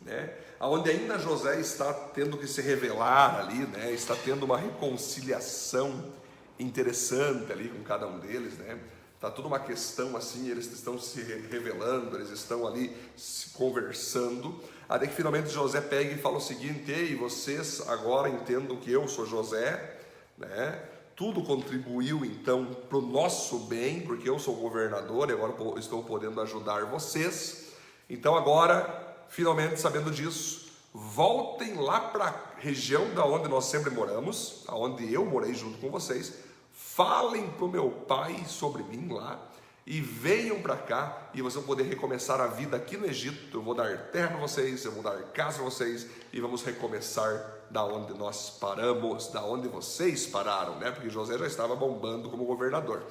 [0.01, 0.33] né?
[0.59, 3.91] Aonde ainda José está tendo que se revelar ali, né?
[3.91, 6.13] Está tendo uma reconciliação
[6.57, 8.79] interessante ali com cada um deles, né?
[9.19, 15.07] Tá toda uma questão assim, eles estão se revelando, eles estão ali se conversando, até
[15.07, 19.25] que finalmente José pega e fala o seguinte: "Ei, vocês agora entendam que eu sou
[19.25, 19.97] José,
[20.37, 20.92] né?
[21.15, 26.41] Tudo contribuiu então para o nosso bem, porque eu sou governador e agora estou podendo
[26.41, 27.71] ajudar vocês.
[28.09, 34.63] Então agora, finalmente sabendo disso, voltem lá para a região da onde nós sempre moramos,
[34.67, 36.33] aonde eu morei junto com vocês,
[36.71, 39.39] falem para o meu pai sobre mim lá
[39.85, 43.57] e venham para cá e vocês vão poder recomeçar a vida aqui no Egito.
[43.57, 47.62] Eu vou dar terra para vocês, eu vou dar casa para vocês e vamos recomeçar
[47.73, 50.91] da onde nós paramos, da onde vocês pararam, né?
[50.91, 53.01] Porque José já estava bombando como governador.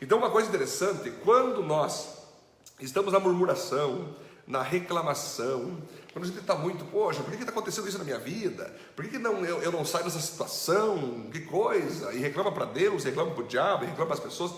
[0.00, 2.18] Então, uma coisa interessante, quando nós
[2.78, 4.14] estamos na murmuração,
[4.46, 5.78] na reclamação,
[6.12, 8.70] quando a gente está muito, poxa, por que está acontecendo isso na minha vida?
[8.94, 11.28] Por que, não, eu, eu não saio dessa situação?
[11.32, 12.12] Que coisa?
[12.12, 14.52] E reclama para Deus, reclama para o diabo, reclama para as pessoas.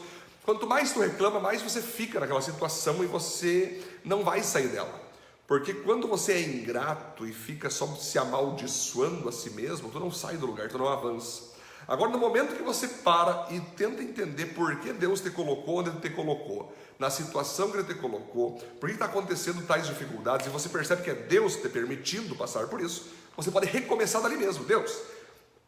[0.45, 5.02] Quanto mais tu reclama, mais você fica naquela situação e você não vai sair dela.
[5.47, 10.11] Porque quando você é ingrato e fica só se amaldiçoando a si mesmo, tu não
[10.11, 11.53] sai do lugar, tu não avança.
[11.87, 15.91] Agora, no momento que você para e tenta entender por que Deus te colocou onde
[15.91, 20.47] Ele te colocou, na situação que Ele te colocou, por que está acontecendo tais dificuldades,
[20.47, 24.37] e você percebe que é Deus te permitindo passar por isso, você pode recomeçar dali
[24.37, 24.65] mesmo.
[24.65, 24.97] Deus,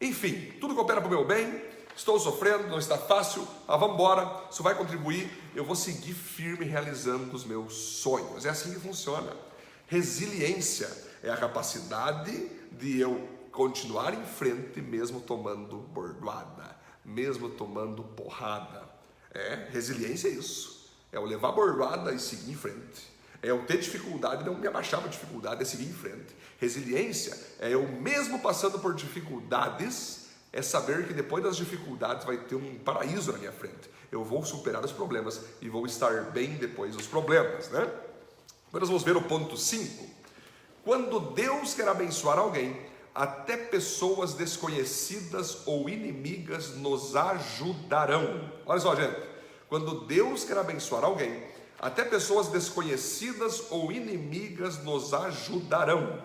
[0.00, 1.60] enfim, tudo coopera para o meu bem,
[1.96, 6.64] Estou sofrendo, não está fácil, ah, vamos embora, isso vai contribuir, eu vou seguir firme
[6.64, 8.44] realizando os meus sonhos.
[8.44, 9.32] É assim que funciona.
[9.86, 10.90] Resiliência
[11.22, 18.82] é a capacidade de eu continuar em frente mesmo tomando bordoada, mesmo tomando porrada.
[19.32, 20.90] É, resiliência é isso.
[21.12, 23.14] É eu levar bordoada e seguir em frente.
[23.42, 26.34] É eu ter dificuldade, não me abaixar para dificuldade, é seguir em frente.
[26.58, 32.54] Resiliência é eu mesmo passando por dificuldades, é saber que depois das dificuldades vai ter
[32.54, 33.90] um paraíso na minha frente.
[34.10, 37.92] Eu vou superar os problemas e vou estar bem depois dos problemas, né?
[38.74, 40.04] Agora nós vamos ver o ponto 5.
[40.82, 42.76] Quando Deus quer abençoar alguém,
[43.14, 48.50] até pessoas desconhecidas ou inimigas nos ajudarão.
[48.66, 49.16] Olha só, gente.
[49.68, 51.40] Quando Deus quer abençoar alguém,
[51.78, 56.18] até pessoas desconhecidas ou inimigas nos ajudarão.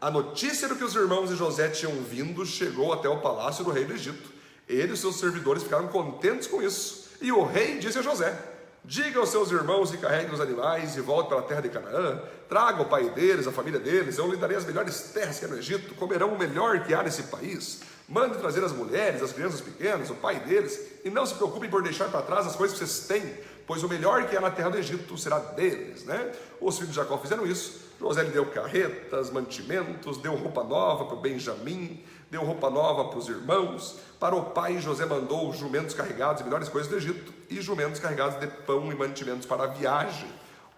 [0.00, 3.72] A notícia do que os irmãos de José tinham vindo chegou até o palácio do
[3.72, 4.30] rei do Egito.
[4.68, 7.08] Ele e seus servidores ficaram contentes com isso.
[7.20, 8.51] E o rei disse a José:
[8.84, 12.20] Diga aos seus irmãos que carreguem os animais e voltem para a terra de Canaã.
[12.48, 14.18] Traga o pai deles, a família deles.
[14.18, 15.94] Eu lhe darei as melhores terras que há no Egito.
[15.94, 17.80] Comerão o melhor que há nesse país.
[18.08, 20.80] Mande trazer as mulheres, as crianças pequenas, o pai deles.
[21.04, 23.32] E não se preocupem por deixar para trás as coisas que vocês têm,
[23.68, 26.04] pois o melhor que há na terra do Egito será deles.
[26.04, 26.32] Né?
[26.60, 27.92] Os filhos de Jacó fizeram isso.
[28.00, 33.28] José lhe deu carretas, mantimentos, deu roupa nova para Benjamim, deu roupa nova para os
[33.28, 33.98] irmãos.
[34.18, 38.40] Para o pai, José mandou jumentos carregados de melhores coisas do Egito e jumentos carregados
[38.40, 40.28] de pão e mantimentos para a viagem.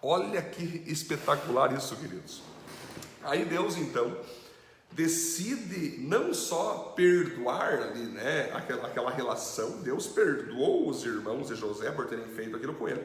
[0.02, 2.42] Olha que espetacular isso, queridos.
[3.22, 4.16] Aí Deus então
[4.90, 11.90] decide não só perdoar ali, né, aquela, aquela relação, Deus perdoou os irmãos de José
[11.92, 13.02] por terem feito aquilo com ele,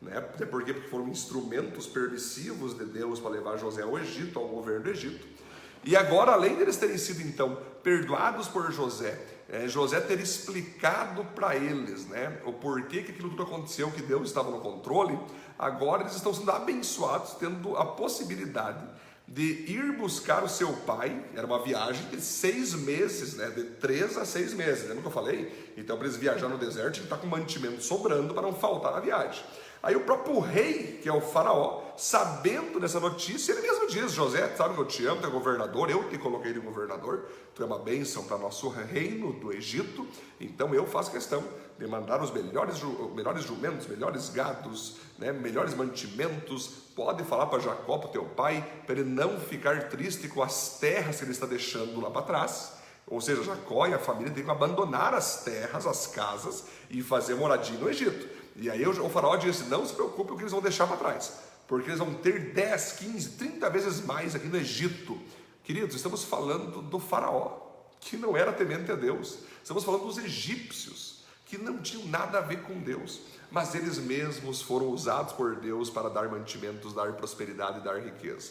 [0.00, 4.48] né, até porque, porque foram instrumentos permissivos de Deus para levar José ao Egito, ao
[4.48, 5.39] governo do Egito.
[5.84, 11.56] E agora, além deles terem sido então perdoados por José, é, José ter explicado para
[11.56, 15.18] eles né, o porquê que aquilo tudo aconteceu, que Deus estava no controle,
[15.58, 18.84] agora eles estão sendo abençoados, tendo a possibilidade
[19.26, 24.16] de ir buscar o seu pai, era uma viagem de seis meses, né, de três
[24.16, 25.72] a seis meses, lembra que eu falei?
[25.76, 29.00] Então, para eles viajar no deserto, que estar com mantimento sobrando para não faltar na
[29.00, 29.42] viagem.
[29.82, 34.48] Aí o próprio rei, que é o faraó, sabendo dessa notícia, ele mesmo diz, José,
[34.56, 37.66] sabe que eu te amo, tu é governador, eu te coloquei de governador, tu é
[37.66, 40.06] uma bênção para nosso reino do Egito,
[40.40, 41.44] então eu faço questão
[41.78, 42.82] de mandar os melhores,
[43.14, 48.98] melhores jumentos, melhores gados, né, melhores mantimentos, pode falar para Jacó, para teu pai, para
[48.98, 52.72] ele não ficar triste com as terras que ele está deixando lá para trás,
[53.06, 57.34] ou seja, Jacó e a família têm que abandonar as terras, as casas e fazer
[57.34, 58.26] moradia no Egito.
[58.56, 61.32] E aí o faraó disse: Não se preocupe o que eles vão deixar para trás,
[61.70, 65.16] porque eles vão ter 10, 15, 30 vezes mais aqui no Egito.
[65.62, 67.60] Queridos, estamos falando do faraó,
[68.00, 69.38] que não era temente a Deus.
[69.62, 73.20] Estamos falando dos egípcios, que não tinham nada a ver com Deus,
[73.52, 78.50] mas eles mesmos foram usados por Deus para dar mantimentos, dar prosperidade dar riqueza.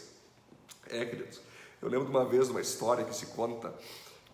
[0.90, 1.42] É, queridos.
[1.82, 3.74] Eu lembro de uma vez uma história que se conta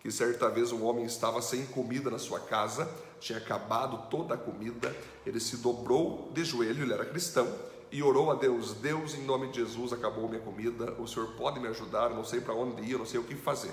[0.00, 4.38] que certa vez um homem estava sem comida na sua casa, tinha acabado toda a
[4.38, 4.94] comida,
[5.26, 7.52] ele se dobrou de joelho, ele era cristão,
[7.96, 11.58] e orou a Deus: Deus, em nome de Jesus, acabou minha comida, o Senhor pode
[11.58, 13.72] me ajudar, não sei para onde ir, não sei o que fazer.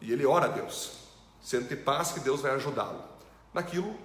[0.00, 1.08] E ele ora a Deus,
[1.42, 3.02] sente paz que Deus vai ajudá-lo.
[3.52, 3.98] Naquilo,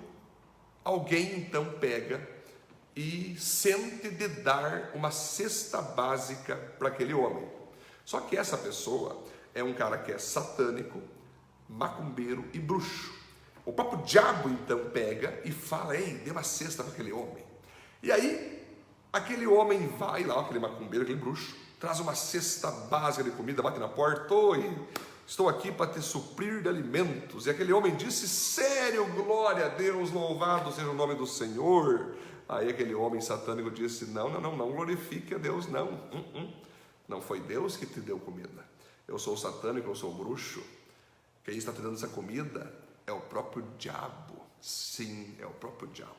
[0.83, 2.27] alguém então pega
[2.95, 7.47] e sente de dar uma cesta básica para aquele homem.
[8.03, 9.23] Só que essa pessoa
[9.53, 10.99] é um cara que é satânico,
[11.69, 13.13] macumbeiro e bruxo.
[13.63, 17.45] O próprio diabo então pega e fala: Ei, dê uma cesta para aquele homem.
[18.01, 18.56] E aí,
[19.11, 23.79] aquele homem vai lá, aquele macumbeiro, aquele bruxo, traz uma cesta básica de comida, bate
[23.79, 24.77] na porta: Oi,
[25.25, 27.45] estou aqui para te suprir de alimentos.
[27.45, 32.15] E aquele homem disse: Sério, glória a Deus, louvado seja o nome do Senhor.
[32.49, 35.87] Aí aquele homem satânico disse: Não, não, não, não glorifique a Deus, não.
[35.87, 36.53] Uh -uh.
[37.07, 38.65] Não foi Deus que te deu comida.
[39.07, 40.61] Eu sou satânico, eu sou bruxo.
[41.43, 42.73] Quem está te dando essa comida
[43.05, 44.35] é o próprio diabo.
[44.61, 46.16] Sim, é o próprio diabo.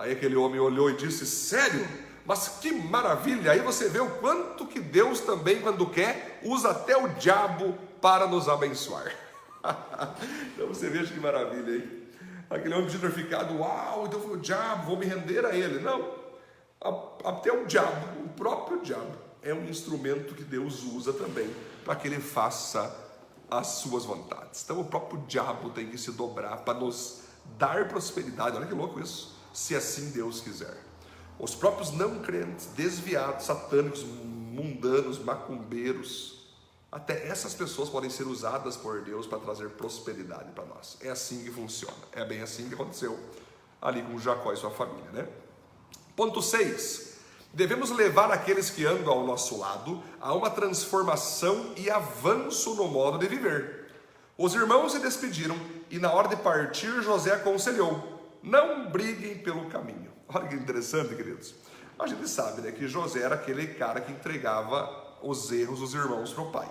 [0.00, 1.86] Aí aquele homem olhou e disse: Sério?
[2.24, 3.52] Mas que maravilha!
[3.52, 8.26] Aí você vê o quanto que Deus também, quando quer, usa até o diabo para
[8.26, 9.12] nos abençoar.
[10.54, 12.00] então você veja que maravilha, hein?
[12.48, 15.80] Aquele homem podia ter ficado, uau, então foi o diabo, vou me render a ele.
[15.80, 16.14] Não,
[17.22, 21.48] até o diabo, o próprio diabo, é um instrumento que Deus usa também
[21.84, 22.92] para que ele faça
[23.50, 24.62] as suas vontades.
[24.64, 27.20] Então o próprio diabo tem que se dobrar para nos
[27.58, 28.56] dar prosperidade.
[28.56, 29.39] Olha que louco isso.
[29.52, 30.76] Se assim Deus quiser.
[31.38, 36.38] Os próprios não crentes, desviados, satânicos, mundanos, macumbeiros,
[36.92, 40.96] Até essas pessoas podem ser usadas por Deus para trazer prosperidade para nós.
[41.00, 41.94] É assim que funciona.
[42.12, 43.18] É bem assim que aconteceu
[43.80, 45.28] ali com Jacó e sua família, né?
[46.16, 47.10] Ponto 6.
[47.52, 53.18] Devemos levar aqueles que andam ao nosso lado a uma transformação e avanço no modo
[53.18, 53.88] de viver.
[54.36, 55.56] Os irmãos se despediram
[55.90, 60.10] e, na hora de partir, José aconselhou: não briguem pelo caminho.
[60.28, 61.54] Olha que interessante, queridos.
[61.98, 66.32] A gente sabe né, que José era aquele cara que entregava os erros dos irmãos
[66.32, 66.68] para o pai.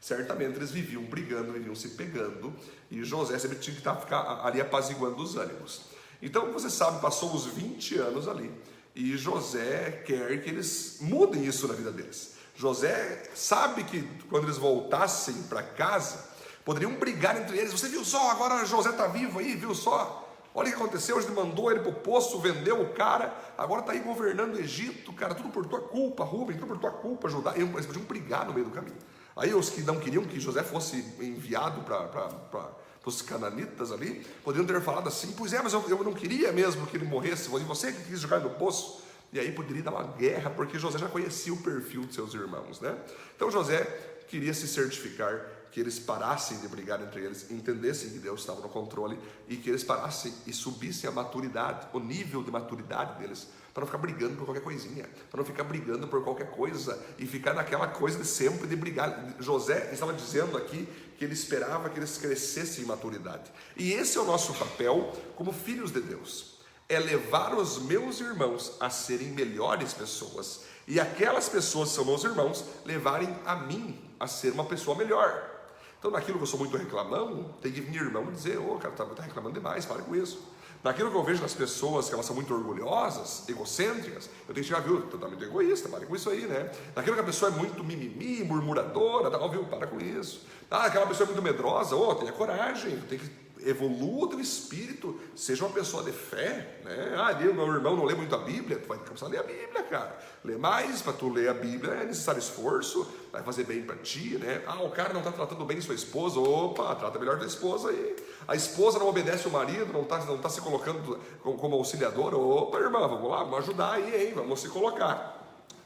[0.00, 2.52] Certamente eles viviam brigando, viviam se pegando,
[2.90, 5.82] e José sempre tinha que estar, ficar ali apaziguando os ânimos.
[6.20, 8.50] Então, você sabe, passou os 20 anos ali,
[8.94, 12.34] e José quer que eles mudem isso na vida deles.
[12.54, 16.24] José sabe que quando eles voltassem para casa,
[16.64, 17.72] poderiam brigar entre eles.
[17.72, 20.25] Você viu só, agora José está vivo aí, viu só?
[20.58, 23.92] Olha o que aconteceu, ele mandou ele para o poço, vendeu o cara, agora está
[23.92, 27.52] aí governando o Egito, cara, tudo por tua culpa, Rubem, tudo por tua culpa, Judá.
[27.54, 28.96] Eles podiam brigar no meio do caminho.
[29.36, 32.70] Aí os que não queriam que José fosse enviado para
[33.04, 36.86] os cananitas ali, poderiam ter falado assim, pois é, mas eu, eu não queria mesmo
[36.86, 39.04] que ele morresse, você que quis jogar no poço.
[39.34, 42.80] E aí poderia dar uma guerra, porque José já conhecia o perfil de seus irmãos,
[42.80, 42.96] né?
[43.34, 43.84] Então José
[44.26, 45.38] queria se certificar
[45.70, 49.68] que eles parassem de brigar entre eles, entendessem que Deus estava no controle e que
[49.68, 54.36] eles parassem e subissem a maturidade, o nível de maturidade deles, para não ficar brigando
[54.36, 58.26] por qualquer coisinha, para não ficar brigando por qualquer coisa e ficar naquela coisa de
[58.26, 59.36] sempre de brigar.
[59.38, 60.88] José estava dizendo aqui
[61.18, 63.50] que ele esperava que eles crescessem em maturidade.
[63.76, 66.56] E esse é o nosso papel como filhos de Deus.
[66.88, 72.22] É levar os meus irmãos a serem melhores pessoas e aquelas pessoas que são meus
[72.22, 75.55] irmãos levarem a mim a ser uma pessoa melhor.
[75.98, 78.94] Então, naquilo que eu sou muito reclamão, tem que vir irmão dizer: Ô, oh, cara,
[78.94, 80.54] tá, tá reclamando demais, para com isso.
[80.84, 84.64] Naquilo que eu vejo nas pessoas que elas são muito orgulhosas, egocêntricas, eu tenho que
[84.64, 86.70] chegar, viu, totalmente egoísta, para com isso aí, né?
[86.94, 90.46] Naquilo que a pessoa é muito mimimi, murmuradora, tá, viu, para com isso.
[90.70, 94.40] Ah, aquela pessoa é muito medrosa, ô, oh, tenha coragem, tem que evolua o teu
[94.40, 97.14] espírito, seja uma pessoa de fé, né?
[97.16, 99.82] Ah, meu irmão não lê muito a Bíblia, tu vai começar a ler a Bíblia,
[99.82, 100.16] cara.
[100.44, 104.38] Lê mais, para tu ler a Bíblia é necessário esforço, vai fazer bem para ti,
[104.38, 104.62] né?
[104.66, 108.16] Ah, o cara não está tratando bem sua esposa, opa, trata melhor da esposa aí.
[108.46, 112.34] A esposa não obedece o marido, não está não tá se colocando como, como auxiliador,
[112.34, 114.32] opa, irmã, vamos lá, vamos ajudar aí, hein?
[114.34, 115.36] Vamos se colocar.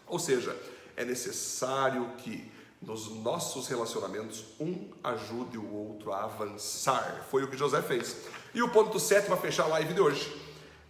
[0.07, 0.55] Ou seja,
[0.97, 2.51] é necessário que
[2.81, 7.26] nos nossos relacionamentos, um ajude o outro a avançar.
[7.31, 8.16] Foi o que José fez.
[8.55, 10.35] E o ponto 7 para fechar a live de hoje: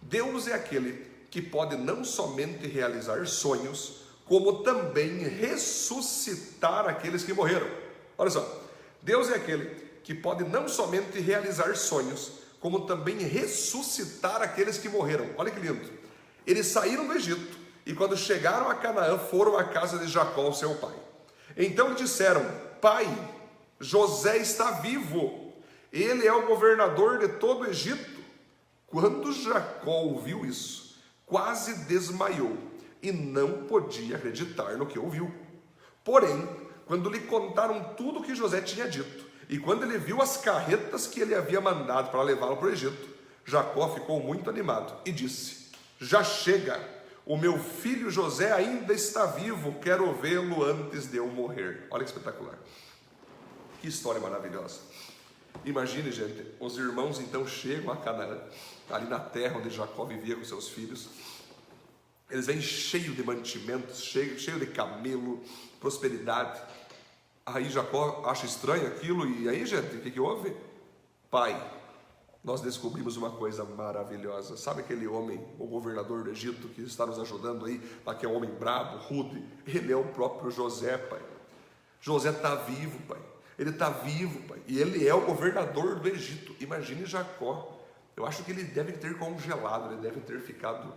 [0.01, 7.67] Deus é aquele que pode não somente realizar sonhos, como também ressuscitar aqueles que morreram.
[8.17, 8.61] Olha só,
[9.01, 9.65] Deus é aquele
[10.03, 15.29] que pode não somente realizar sonhos, como também ressuscitar aqueles que morreram.
[15.37, 15.89] Olha que lindo.
[16.45, 20.75] Eles saíram do Egito e quando chegaram a Canaã foram à casa de Jacó, seu
[20.75, 20.95] pai.
[21.57, 22.45] Então disseram:
[22.79, 23.07] Pai,
[23.79, 25.53] José está vivo,
[25.91, 28.21] ele é o governador de todo o Egito.
[28.87, 32.57] Quando Jacó ouviu isso, quase desmaiou
[33.01, 35.33] e não podia acreditar no que ouviu.
[36.03, 36.47] Porém,
[36.85, 41.07] quando lhe contaram tudo o que José tinha dito, e quando ele viu as carretas
[41.07, 43.09] que ele havia mandado para levá-lo para o Egito,
[43.45, 46.79] Jacó ficou muito animado e disse: Já chega
[47.31, 51.87] o meu filho José ainda está vivo, quero vê-lo antes de eu morrer.
[51.89, 52.59] Olha que espetacular.
[53.79, 54.81] Que história maravilhosa.
[55.63, 58.37] Imagine, gente, os irmãos então chegam a Canaã,
[58.89, 61.07] ali na terra onde Jacó vivia com seus filhos.
[62.29, 65.41] Eles vêm cheio de mantimentos, cheio, cheio de camelo,
[65.79, 66.61] prosperidade.
[67.45, 70.53] Aí Jacó acha estranho aquilo, e aí, gente, o que, que houve?
[71.29, 71.55] Pai,
[72.43, 74.57] nós descobrimos uma coisa maravilhosa.
[74.57, 77.79] Sabe aquele homem, o governador do Egito, que está nos ajudando aí,
[78.19, 79.43] que é homem brabo, rude?
[79.67, 81.21] Ele é o próprio José, pai.
[81.99, 83.19] José está vivo, pai.
[83.59, 84.59] Ele está vivo, pai.
[84.67, 86.55] E ele é o governador do Egito.
[86.59, 87.79] Imagine Jacó.
[88.17, 90.93] Eu acho que ele deve ter congelado, ele deve ter ficado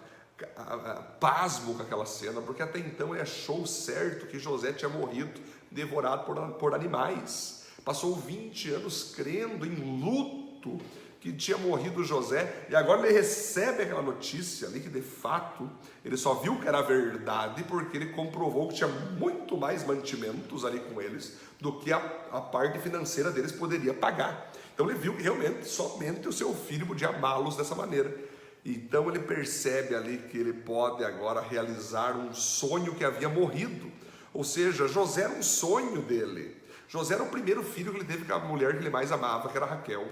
[1.20, 5.40] pasmo com aquela cena, porque até então ele achou certo que José tinha morrido,
[5.70, 7.66] devorado por, por animais.
[7.84, 10.80] Passou 20 anos crendo em luto
[11.24, 15.70] que tinha morrido José, e agora ele recebe aquela notícia ali que de fato
[16.04, 20.80] ele só viu que era verdade porque ele comprovou que tinha muito mais mantimentos ali
[20.80, 21.96] com eles do que a,
[22.30, 24.52] a parte financeira deles poderia pagar.
[24.74, 28.14] Então ele viu que realmente somente o seu filho podia amá-los dessa maneira.
[28.62, 33.90] Então ele percebe ali que ele pode agora realizar um sonho que havia morrido.
[34.34, 36.54] Ou seja, José era um sonho dele.
[36.86, 39.48] José era o primeiro filho que ele teve com a mulher que ele mais amava,
[39.48, 40.06] que era Raquel.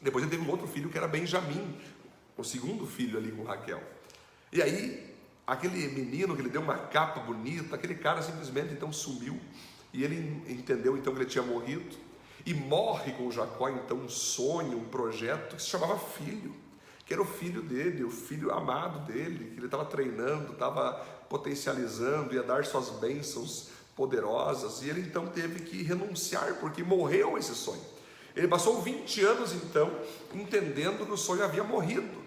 [0.00, 1.78] Depois ele teve um outro filho que era Benjamim,
[2.36, 3.82] o segundo filho ali com Raquel.
[4.52, 5.14] E aí,
[5.46, 9.40] aquele menino que ele deu uma capa bonita, aquele cara simplesmente então sumiu.
[9.92, 11.96] e ele entendeu então que ele tinha morrido
[12.44, 16.54] e morre com Jacó então um sonho, um projeto que se chamava filho,
[17.04, 20.92] que era o filho dele, o filho amado dele, que ele estava treinando, estava
[21.28, 27.54] potencializando, ia dar suas bênçãos poderosas, e ele então teve que renunciar porque morreu esse
[27.54, 27.95] sonho.
[28.36, 29.90] Ele passou 20 anos então
[30.34, 32.24] entendendo que o sonho havia morrido.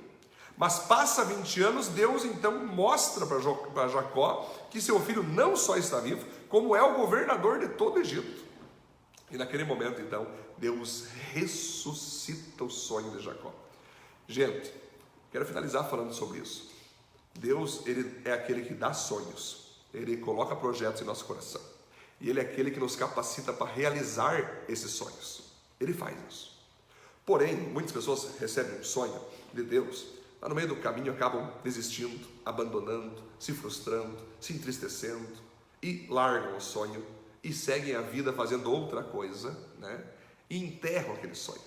[0.57, 6.01] Mas passa 20 anos, Deus então mostra para Jacó que seu filho não só está
[6.01, 8.43] vivo, como é o governador de todo o Egito.
[9.31, 13.53] E naquele momento, então, Deus ressuscita o sonho de Jacó.
[14.27, 14.73] Gente,
[15.31, 16.69] quero finalizar falando sobre isso.
[17.35, 19.79] Deus, ele é aquele que dá sonhos.
[19.93, 21.61] Ele coloca projetos em nosso coração.
[22.19, 25.48] E ele é aquele que nos capacita para realizar esses sonhos.
[25.79, 26.59] Ele faz isso.
[27.25, 29.19] Porém, muitas pessoas recebem um sonho
[29.53, 30.07] de Deus,
[30.41, 35.37] lá no meio do caminho acabam desistindo, abandonando, se frustrando, se entristecendo
[35.81, 37.05] e largam o sonho
[37.43, 40.03] e seguem a vida fazendo outra coisa, né?
[40.49, 41.61] E enterram aquele sonho.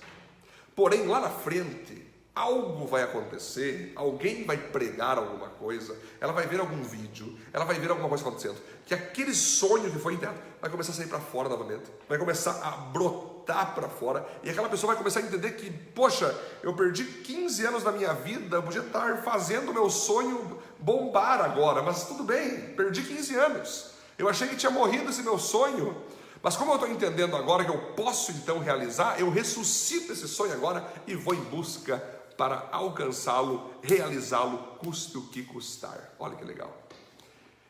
[0.75, 2.05] Porém, lá na frente,
[2.35, 7.79] algo vai acontecer, alguém vai pregar alguma coisa, ela vai ver algum vídeo, ela vai
[7.79, 11.21] ver alguma coisa acontecendo, que aquele sonho que foi enterrado vai começar a sair para
[11.21, 15.53] fora novamente, vai começar a brotar para fora, e aquela pessoa vai começar a entender
[15.53, 19.90] que, poxa, eu perdi 15 anos da minha vida, eu podia estar fazendo o meu
[19.90, 23.93] sonho bombar agora, mas tudo bem, perdi 15 anos.
[24.18, 25.97] Eu achei que tinha morrido esse meu sonho,
[26.43, 30.53] mas como eu estou entendendo agora que eu posso então realizar, eu ressuscito esse sonho
[30.53, 31.99] agora e vou em busca
[32.36, 36.14] para alcançá-lo, realizá-lo, custe o que custar.
[36.18, 36.76] Olha que legal.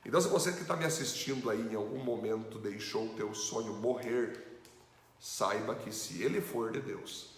[0.04, 3.74] Então, se você que está me assistindo aí em algum momento deixou o teu sonho
[3.74, 4.51] morrer,
[5.22, 7.30] saiba que se ele for de Deus,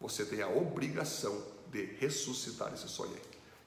[0.00, 3.22] você tem a obrigação de ressuscitar esse sonho aí.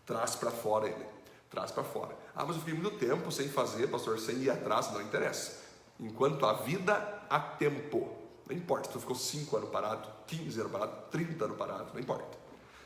[0.05, 1.05] Traz para fora ele.
[1.49, 2.17] Traz para fora.
[2.34, 5.61] Ah, mas eu fiquei muito tempo sem fazer, pastor, sem ir atrás, não interessa.
[5.99, 6.93] Enquanto a vida
[7.30, 8.15] há tempo,
[8.47, 11.99] não importa se tu ficou 5 anos parado, 15 anos parado, 30 anos parado, não
[11.99, 12.38] importa.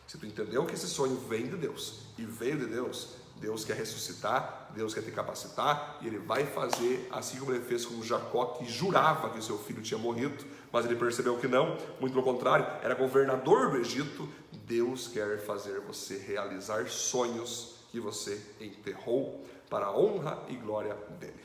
[0.08, 3.10] Se tu entendeu que esse sonho vem de Deus e veio de Deus,
[3.40, 7.86] Deus quer ressuscitar, Deus quer te capacitar e Ele vai fazer assim como Ele fez
[7.86, 11.78] com Jacó, que jurava que o seu filho tinha morrido, mas ele percebeu que não,
[12.00, 14.30] muito pelo contrário, era governador do Egito.
[14.66, 21.44] Deus quer fazer você realizar sonhos que você enterrou para a honra e glória dele.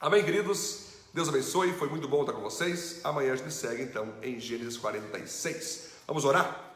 [0.00, 0.92] Amém, queridos?
[1.14, 3.00] Deus abençoe, foi muito bom estar com vocês.
[3.04, 5.90] Amanhã a gente segue então em Gênesis 46.
[6.06, 6.71] Vamos orar?